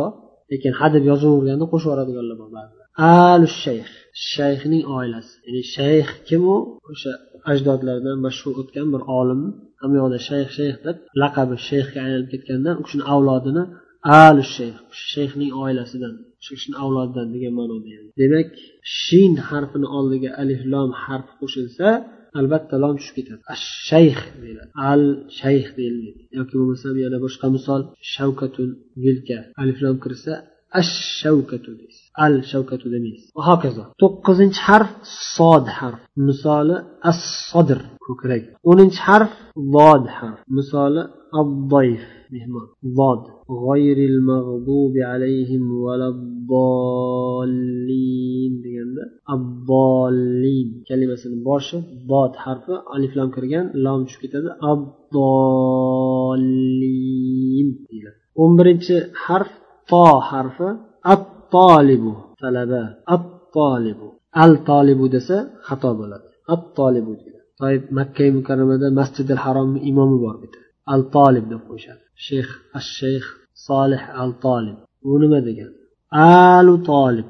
lekin 0.53 0.73
hadeb 0.81 1.03
yozaverganda 1.11 1.65
qo'shib 1.73 1.89
yuboradiganlar 1.89 2.37
bor 2.43 2.51
ba'zilar 2.59 2.85
alu 2.97 3.47
shayx 3.65 3.89
shayxning 4.35 4.85
oilasi. 4.99 5.35
Ya'ni 5.47 5.63
shayx 5.77 6.09
kim 6.29 6.43
u? 6.55 6.57
O'sha 6.91 7.13
ajdodlardan 7.51 8.17
mashhur 8.27 8.55
o'tgan 8.63 8.89
bir 8.95 9.03
olim. 9.19 9.41
Hamyoqda 9.83 10.19
shayx 10.29 10.49
shayx 10.59 10.77
deb 10.87 10.97
laqabi 11.23 11.55
shayxga 11.69 11.99
aylanib 12.05 12.29
ketgandan 12.33 12.75
u 12.81 12.83
kishini 12.87 13.05
avlodini 13.15 13.63
al 14.25 14.39
shayx 14.57 14.77
shayxning 15.13 15.51
oilasidan. 15.65 16.15
Shu 16.47 16.53
kishini 16.57 16.77
avlodidan 16.85 17.29
degan 17.35 17.53
ma'noda 17.59 17.91
demak 18.21 18.49
shin 19.03 19.33
harfini 19.49 19.87
oldiga 19.99 20.31
alif 20.43 20.61
lom 20.73 20.91
harfi 21.05 21.33
qo'shilsa 21.41 21.89
albatta 22.39 22.75
lom 22.85 22.95
tushib 22.99 23.15
ketadi. 23.19 23.41
Shayx 23.89 24.19
deyiladi. 24.43 24.71
Al 24.91 25.03
shayx 25.41 25.67
deyilmaydi 25.79 26.23
yoki 26.39 26.55
bo'lmasam 26.61 26.95
yana 27.05 27.19
boshqa 27.25 27.47
misol 27.57 27.81
shavkatun 28.15 28.71
yelka 29.07 29.39
alif 29.63 29.79
lom 29.85 29.97
kirsa 30.05 30.33
ash 30.80 30.94
shavkatu 31.22 31.72
deysiz 31.80 32.06
al 32.26 32.36
shavkatu 32.52 32.86
demaysiz 32.94 33.30
va 33.38 33.42
hokazo 33.50 33.84
to'qqizinchi 34.02 34.62
harf 34.68 34.92
sod 35.36 35.66
harf 35.80 36.02
misoli 36.28 36.78
as 37.10 37.20
sodr 37.50 37.80
ko'krak 38.08 38.44
o'ninchi 38.70 39.00
harf 39.08 39.32
vod 39.76 40.04
harf 40.18 40.40
misoli 40.58 41.04
الضيف 41.34 42.04
mehmon 42.34 42.68
ضاد 42.98 43.24
غير 43.50 43.98
المغضوب 44.12 44.94
عليهم 44.98 45.64
ولا 45.86 46.08
الضالين 46.16 47.60
deganda 48.64 49.04
abbollin 49.36 50.68
kalimasini 50.90 51.38
boshi 51.50 51.78
dod 52.12 52.34
harfi 52.46 52.74
alif 52.96 53.12
lam 53.20 53.30
kirgan 53.36 53.66
lom 53.86 54.00
tushib 54.06 54.22
ketadi 54.24 54.50
abdollin 54.72 56.10
deyiladi 57.90 58.20
o'n 58.42 58.52
birinchi 58.60 58.96
harf 59.26 59.52
to 59.91 60.05
harfi 60.31 60.69
at 61.13 61.23
tolibu 61.55 62.13
talaba 62.41 62.83
at 63.15 63.25
tolibu 63.57 64.09
al 64.43 64.53
tolibu 64.69 65.05
desa 65.15 65.37
xato 65.67 65.91
bo'ladi. 66.01 66.29
At 66.53 66.63
tolibu 66.79 67.13
toib 67.61 67.83
makka 67.99 68.25
mukarramada 68.37 68.89
masjidil 69.01 69.41
haromni 69.45 69.81
imomi 69.91 70.17
bor 70.25 70.37
bitta. 70.43 70.61
Al 70.93 71.01
tolib 71.15 71.45
deb 71.53 71.63
qo'yishadi. 71.69 72.03
Shayx 72.27 72.49
ash 72.79 72.91
shayx 73.01 73.25
solih 73.69 74.03
al 74.23 74.31
tolib 74.45 74.77
bu 75.05 75.15
nima 75.23 75.39
degani 75.49 75.77
alu 76.57 76.75
tolib 76.91 77.29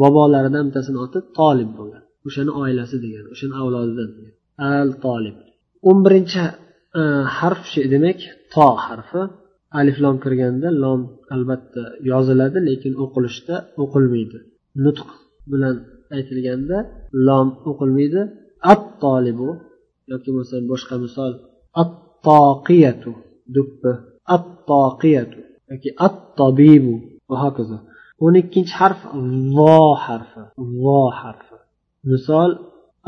bobolaridan 0.00 0.64
bittasini 0.68 0.98
oti 1.04 1.18
tolib 1.38 1.70
bo'lgan. 1.78 2.02
O'shani 2.26 2.50
oilasi 2.62 2.96
degan 3.04 3.24
o'shani 3.32 3.54
avlodidan 3.60 4.10
al 4.72 4.90
tolib 5.04 5.36
o'n 5.88 5.98
birinchi 6.04 6.42
e, 7.00 7.02
harf 7.38 7.62
demak 7.94 8.20
to 8.54 8.66
harfi. 8.86 9.22
Alif 9.78 9.96
lom 10.04 10.16
kirganda 10.24 10.68
lom 10.82 11.00
albatta 11.34 11.82
yoziladi 12.10 12.58
lekin 12.68 12.92
o'qilishda 13.04 13.54
o'qilmaydi. 13.82 14.38
Nutq 14.84 15.08
bilan 15.52 15.76
aytilganda 16.16 16.78
lom 17.26 17.48
o'qilmaydi. 17.70 18.20
At 18.72 18.82
tolibu 19.02 19.48
yoki 20.12 20.28
bo'lmasa 20.34 20.56
boshqa 20.72 20.94
misol 21.04 21.32
at 21.82 21.92
toqiyatu 22.28 23.12
duppi 23.54 23.92
at 24.34 24.44
toqiyatu 24.70 25.38
yoki 25.70 25.90
at 26.06 26.16
tobibu 26.38 26.94
va 27.30 27.36
hokazo. 27.44 27.78
O'n 28.24 28.34
ikkinchi 28.42 28.74
harf 28.80 29.00
vo 29.56 29.78
harfi 30.04 30.42
vo 30.82 31.02
harfi. 31.20 31.56
Misol 32.10 32.50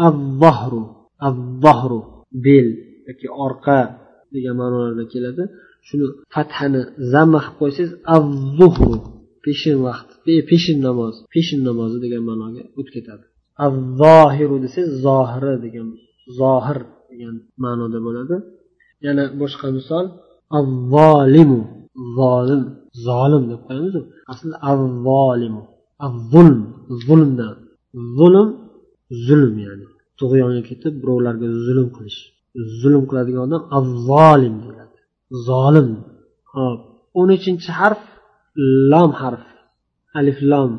avvahru 0.08 0.84
avvahru 1.28 2.00
bel 2.44 2.68
yoki 3.08 3.26
orqa 3.46 3.78
degan 4.34 4.54
ma'nolarda 4.60 5.04
keladi. 5.12 5.42
Shuni 5.88 6.04
fathani 6.34 6.80
zamma 7.12 7.40
qilib 7.44 7.56
qo'ysangiz 7.60 7.92
avzuhru 8.16 8.96
peshin 9.44 9.76
vaqt 9.86 10.08
peshin 10.50 10.78
namoz 10.86 11.14
peshin 11.34 11.60
namozi 11.68 11.96
degan 12.04 12.22
ma'noga 12.30 12.62
o'tib 12.78 12.92
ketadi 12.96 13.24
avzohiru 13.66 14.56
desangiz 14.64 14.92
zohiri 15.06 15.54
degan 15.64 15.88
zohir 16.40 16.78
degan 17.10 17.36
ma'noda 17.64 17.98
bo'ladi. 18.06 18.36
Yana 19.06 19.24
boshqa 19.40 19.68
misol 19.78 20.04
avvolimu 20.58 21.60
zolim 22.18 22.62
zolim 23.06 23.42
deb 23.50 23.60
qo'yamizu. 23.66 24.00
Aslida 24.32 24.56
avvolimu 24.72 25.62
zulm 26.32 26.60
zulmdan. 27.06 27.56
Zulm 28.16 28.48
zulm 29.26 29.54
ya'ni. 29.66 29.86
Tug'yonga 30.18 30.62
ketib 30.70 30.94
birovlarga 31.02 31.46
zulm 31.66 31.88
qilish. 31.96 32.20
Zulm 32.80 33.02
qiladigan 33.10 33.42
odam 33.48 33.62
avzolim 33.78 34.54
zolim. 35.48 35.90
Hop 36.54 36.80
o'n 37.18 37.28
uchinchi 37.36 37.70
harf 37.78 38.02
lom 38.92 39.10
harf. 39.20 39.44
Alif 40.18 40.38
lom. 40.52 40.72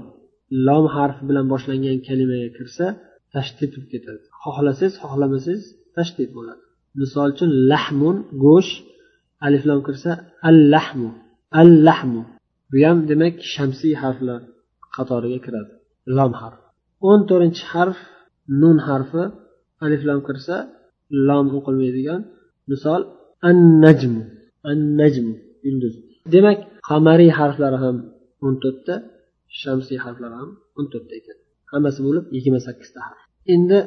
Lom 0.67 0.85
harfi 0.95 1.21
bilan 1.29 1.45
boshlangan 1.53 1.97
kalimaga 2.07 2.49
kirsa 2.57 2.85
tashdid 3.33 3.69
bo'lib 3.73 3.87
ketadi. 3.93 4.23
Xohlasangiz 4.43 4.93
xohlamasangiz 5.03 5.63
tashdid 5.95 6.29
bo'ladi. 6.37 6.61
Misol 7.01 7.27
uchun 7.33 7.49
lahmun 7.71 8.15
go'sht. 8.45 8.85
Alif 9.47 9.63
lom 9.69 9.79
kirsa 9.87 10.11
al 10.49 10.57
lahmu 10.73 11.09
al 11.59 11.69
lahmu 11.87 12.21
bu 12.71 12.77
ham 12.87 12.97
demak 13.09 13.35
shamsiy 13.53 13.93
harflar 14.03 14.41
qatoriga 14.95 15.39
kiradi. 15.45 15.71
Lom 16.17 16.31
harf. 16.41 16.59
O'n 17.09 17.19
to'rtinchi 17.29 17.63
harf 17.73 17.99
nun 18.61 18.77
harfi. 18.87 19.23
Alif 19.85 20.01
lom 20.09 20.19
kirsa 20.27 20.55
lom 21.27 21.45
o'qilmaydigan. 21.57 22.21
Misol 22.71 23.01
an 23.47 23.57
najmu 23.85 24.23
an 24.70 24.78
najmu 25.00 25.34
yulduz 25.66 25.94
demak 26.34 26.58
qamariy 26.88 27.30
harflari 27.38 27.78
ham 27.84 27.96
o'n 28.46 28.54
to'rtta 28.62 28.94
shamsiy 29.60 29.98
harflari 30.04 30.36
ham 30.40 30.50
o'n 30.78 30.86
to'rtta 30.92 31.12
ekan 31.20 31.38
hammasi 31.72 32.00
bo'lib 32.06 32.24
yigirma 32.36 32.60
sakkizta 32.66 32.98
harf 33.06 33.20
endi 33.54 33.78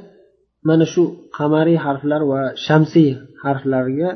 mana 0.70 0.86
shu 0.94 1.04
qamariy 1.38 1.78
harflar 1.86 2.22
va 2.32 2.42
shamsiy 2.66 3.10
harflarga 3.44 4.10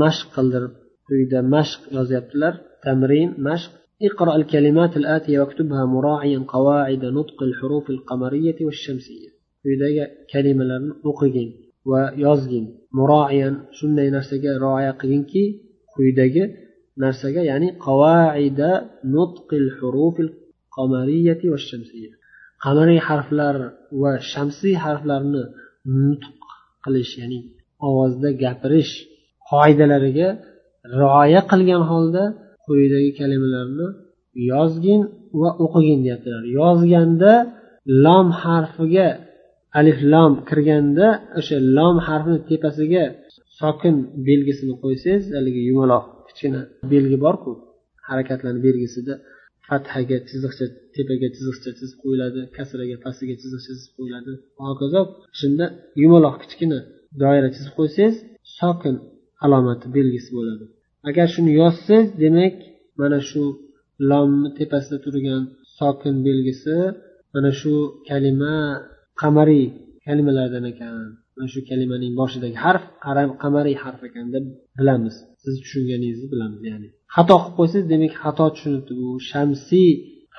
mashq 0.00 0.26
qildirib 0.36 0.72
quyida 1.06 1.38
mashq 1.54 1.80
yozyaptilar 1.96 2.54
tamrin 2.84 3.30
mashq 3.48 3.72
اقرأ 4.08 4.36
الكلمات 4.36 4.96
الآتية 4.96 5.40
واكتبها 5.40 5.84
مراعيا 5.84 6.38
قواعد 6.54 7.04
نطق 7.04 7.38
الحروف 7.48 7.90
القمرية 7.90 8.58
والشمسية 8.66 9.28
quyidagi 9.62 10.04
kalimalarni 10.32 10.92
o'qigin 11.10 11.48
va 11.90 12.02
yozgin 12.24 12.64
muroiyan 12.98 13.54
shunday 13.78 14.08
narsaga 14.16 14.52
rioya 14.64 14.92
qilginki 15.00 15.44
quyidagi 15.95 16.43
narsaga 17.03 17.41
ya'ni 17.51 17.69
qavaida 17.85 18.71
nutqil 19.15 19.67
hurufil 19.77 20.29
qamariyati 20.75 21.45
va 21.53 21.59
shamsiya. 21.69 22.11
Qamariy 22.63 23.01
harflar 23.07 23.55
va 24.01 24.11
shamsiy 24.31 24.75
harflarni 24.83 25.43
nutq 26.05 26.39
qilish 26.83 27.13
ya'ni 27.21 27.39
ovozda 27.87 28.29
gapirish 28.43 28.93
qoidalariga 29.49 30.29
rioya 30.99 31.41
qilgan 31.51 31.83
holda 31.91 32.23
quyidagi 32.65 33.11
kalimalarni 33.19 33.87
yozgin 34.51 35.01
va 35.41 35.49
o'qigin 35.65 35.99
deyaptilar. 36.05 36.43
Yozganda 36.59 37.33
lom 38.05 38.27
harfiga 38.41 39.07
alif 39.79 39.99
lom 40.13 40.33
kirganda 40.49 41.07
o'sha 41.39 41.57
lom 41.77 41.95
harfini 42.07 42.39
tepasiga 42.49 43.03
sokin 43.59 43.95
belgisini 44.27 44.73
qo'ysangiz 44.83 45.25
haligi 45.37 45.61
yumaloq 45.69 46.03
kichkina 46.27 46.61
belgi 46.91 47.17
borku 47.25 47.51
harakatlarni 48.09 48.61
belgisida 48.67 49.13
fathaga 49.67 50.17
chiziqcha 50.29 50.65
tepaga 50.95 51.27
chiziqcha 51.35 51.69
chizib 51.77 51.97
qo'yiladi 52.03 52.39
kasraga 52.57 52.95
pastiga 53.05 53.35
chiziqcha 53.41 53.71
chizib 53.75 53.91
qo'yiladi. 53.97 54.31
Va 54.57 54.63
hokazo 54.71 55.01
shunda 55.39 55.65
yumaloq 56.03 56.35
kichkina 56.43 56.79
doira 57.21 57.49
chizib 57.55 57.73
qo'ysangiz 57.79 58.15
sokin 58.57 58.95
alomati 59.45 59.87
belgisi 59.97 60.29
bo'ladi. 60.37 60.65
Agar 61.09 61.27
shuni 61.33 61.51
yozsangiz 61.61 62.07
demak 62.23 62.55
mana 63.01 63.19
shu 63.29 63.43
lomni 64.09 64.49
tepasida 64.59 64.97
turgan 65.05 65.41
sokin 65.77 66.15
belgisi 66.27 66.75
mana 67.33 67.51
shu 67.59 67.73
kalima 68.07 68.55
qamariy 69.21 69.65
kalimalardan 70.05 70.65
ekan. 70.71 70.95
Mana 71.35 71.47
shu 71.53 71.59
kalimaning 71.69 72.13
boshidagi 72.21 72.57
harf 72.65 72.83
qamariy 73.43 73.75
harf 73.83 74.01
ekan 74.07 74.25
deb 74.35 74.45
bilamiz. 74.77 75.15
Siz 75.43 75.53
tushunganingizni 75.63 76.27
bilamiz 76.33 76.61
ya'ni. 76.69 76.87
Xato 77.15 77.35
qilib 77.41 77.55
qo'ysangiz 77.57 77.87
demak 77.93 78.13
xato 78.23 78.45
tushunibdi 78.55 78.93
bu 79.01 79.09
shamsiy 79.31 79.89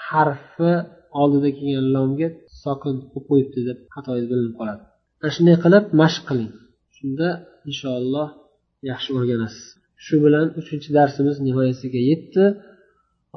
harfi 0.09 0.73
oldida 1.21 1.49
kelgan 1.57 1.87
lomga 1.97 2.29
sokin 2.63 2.95
qo'yib 3.13 3.25
qo'yibdi 3.29 3.61
deb 3.69 3.79
xatoingiz 3.95 4.27
bilinib 4.33 4.55
qoladi. 4.61 4.83
Mana 5.21 5.31
shunday 5.37 5.57
qilib 5.65 5.85
mashq 6.01 6.23
qiling. 6.29 6.51
Shunda 6.97 7.29
inshaalloh 7.71 8.29
yaxshi 8.91 9.11
o'rganasiz. 9.17 9.65
Shu 10.05 10.15
bilan 10.25 10.47
uchinchi 10.61 10.91
darsimiz 10.99 11.37
nihoyasiga 11.47 12.01
yetdi. 12.11 12.45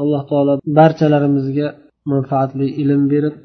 Alloh 0.02 0.22
taolo 0.32 0.54
barchalarimizga 0.80 1.68
manfaatli 2.12 2.68
ilm 2.82 3.04
berib 3.14 3.38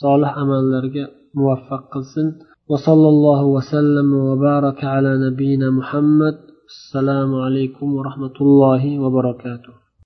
solih 0.00 0.32
amallarga 0.42 1.04
muvaffaq 1.36 1.82
qilsin. 1.92 2.28
وصلى 2.70 3.08
الله 3.08 3.40
وسلم 3.56 4.08
وبارك 4.14 4.84
على 4.84 5.10
نبينا 5.26 5.70
محمد 5.70 6.36
السلام 6.74 7.34
عليكم 7.34 7.94
ورحمة 7.94 8.36
الله 8.40 8.82
وبركاته 9.02 9.72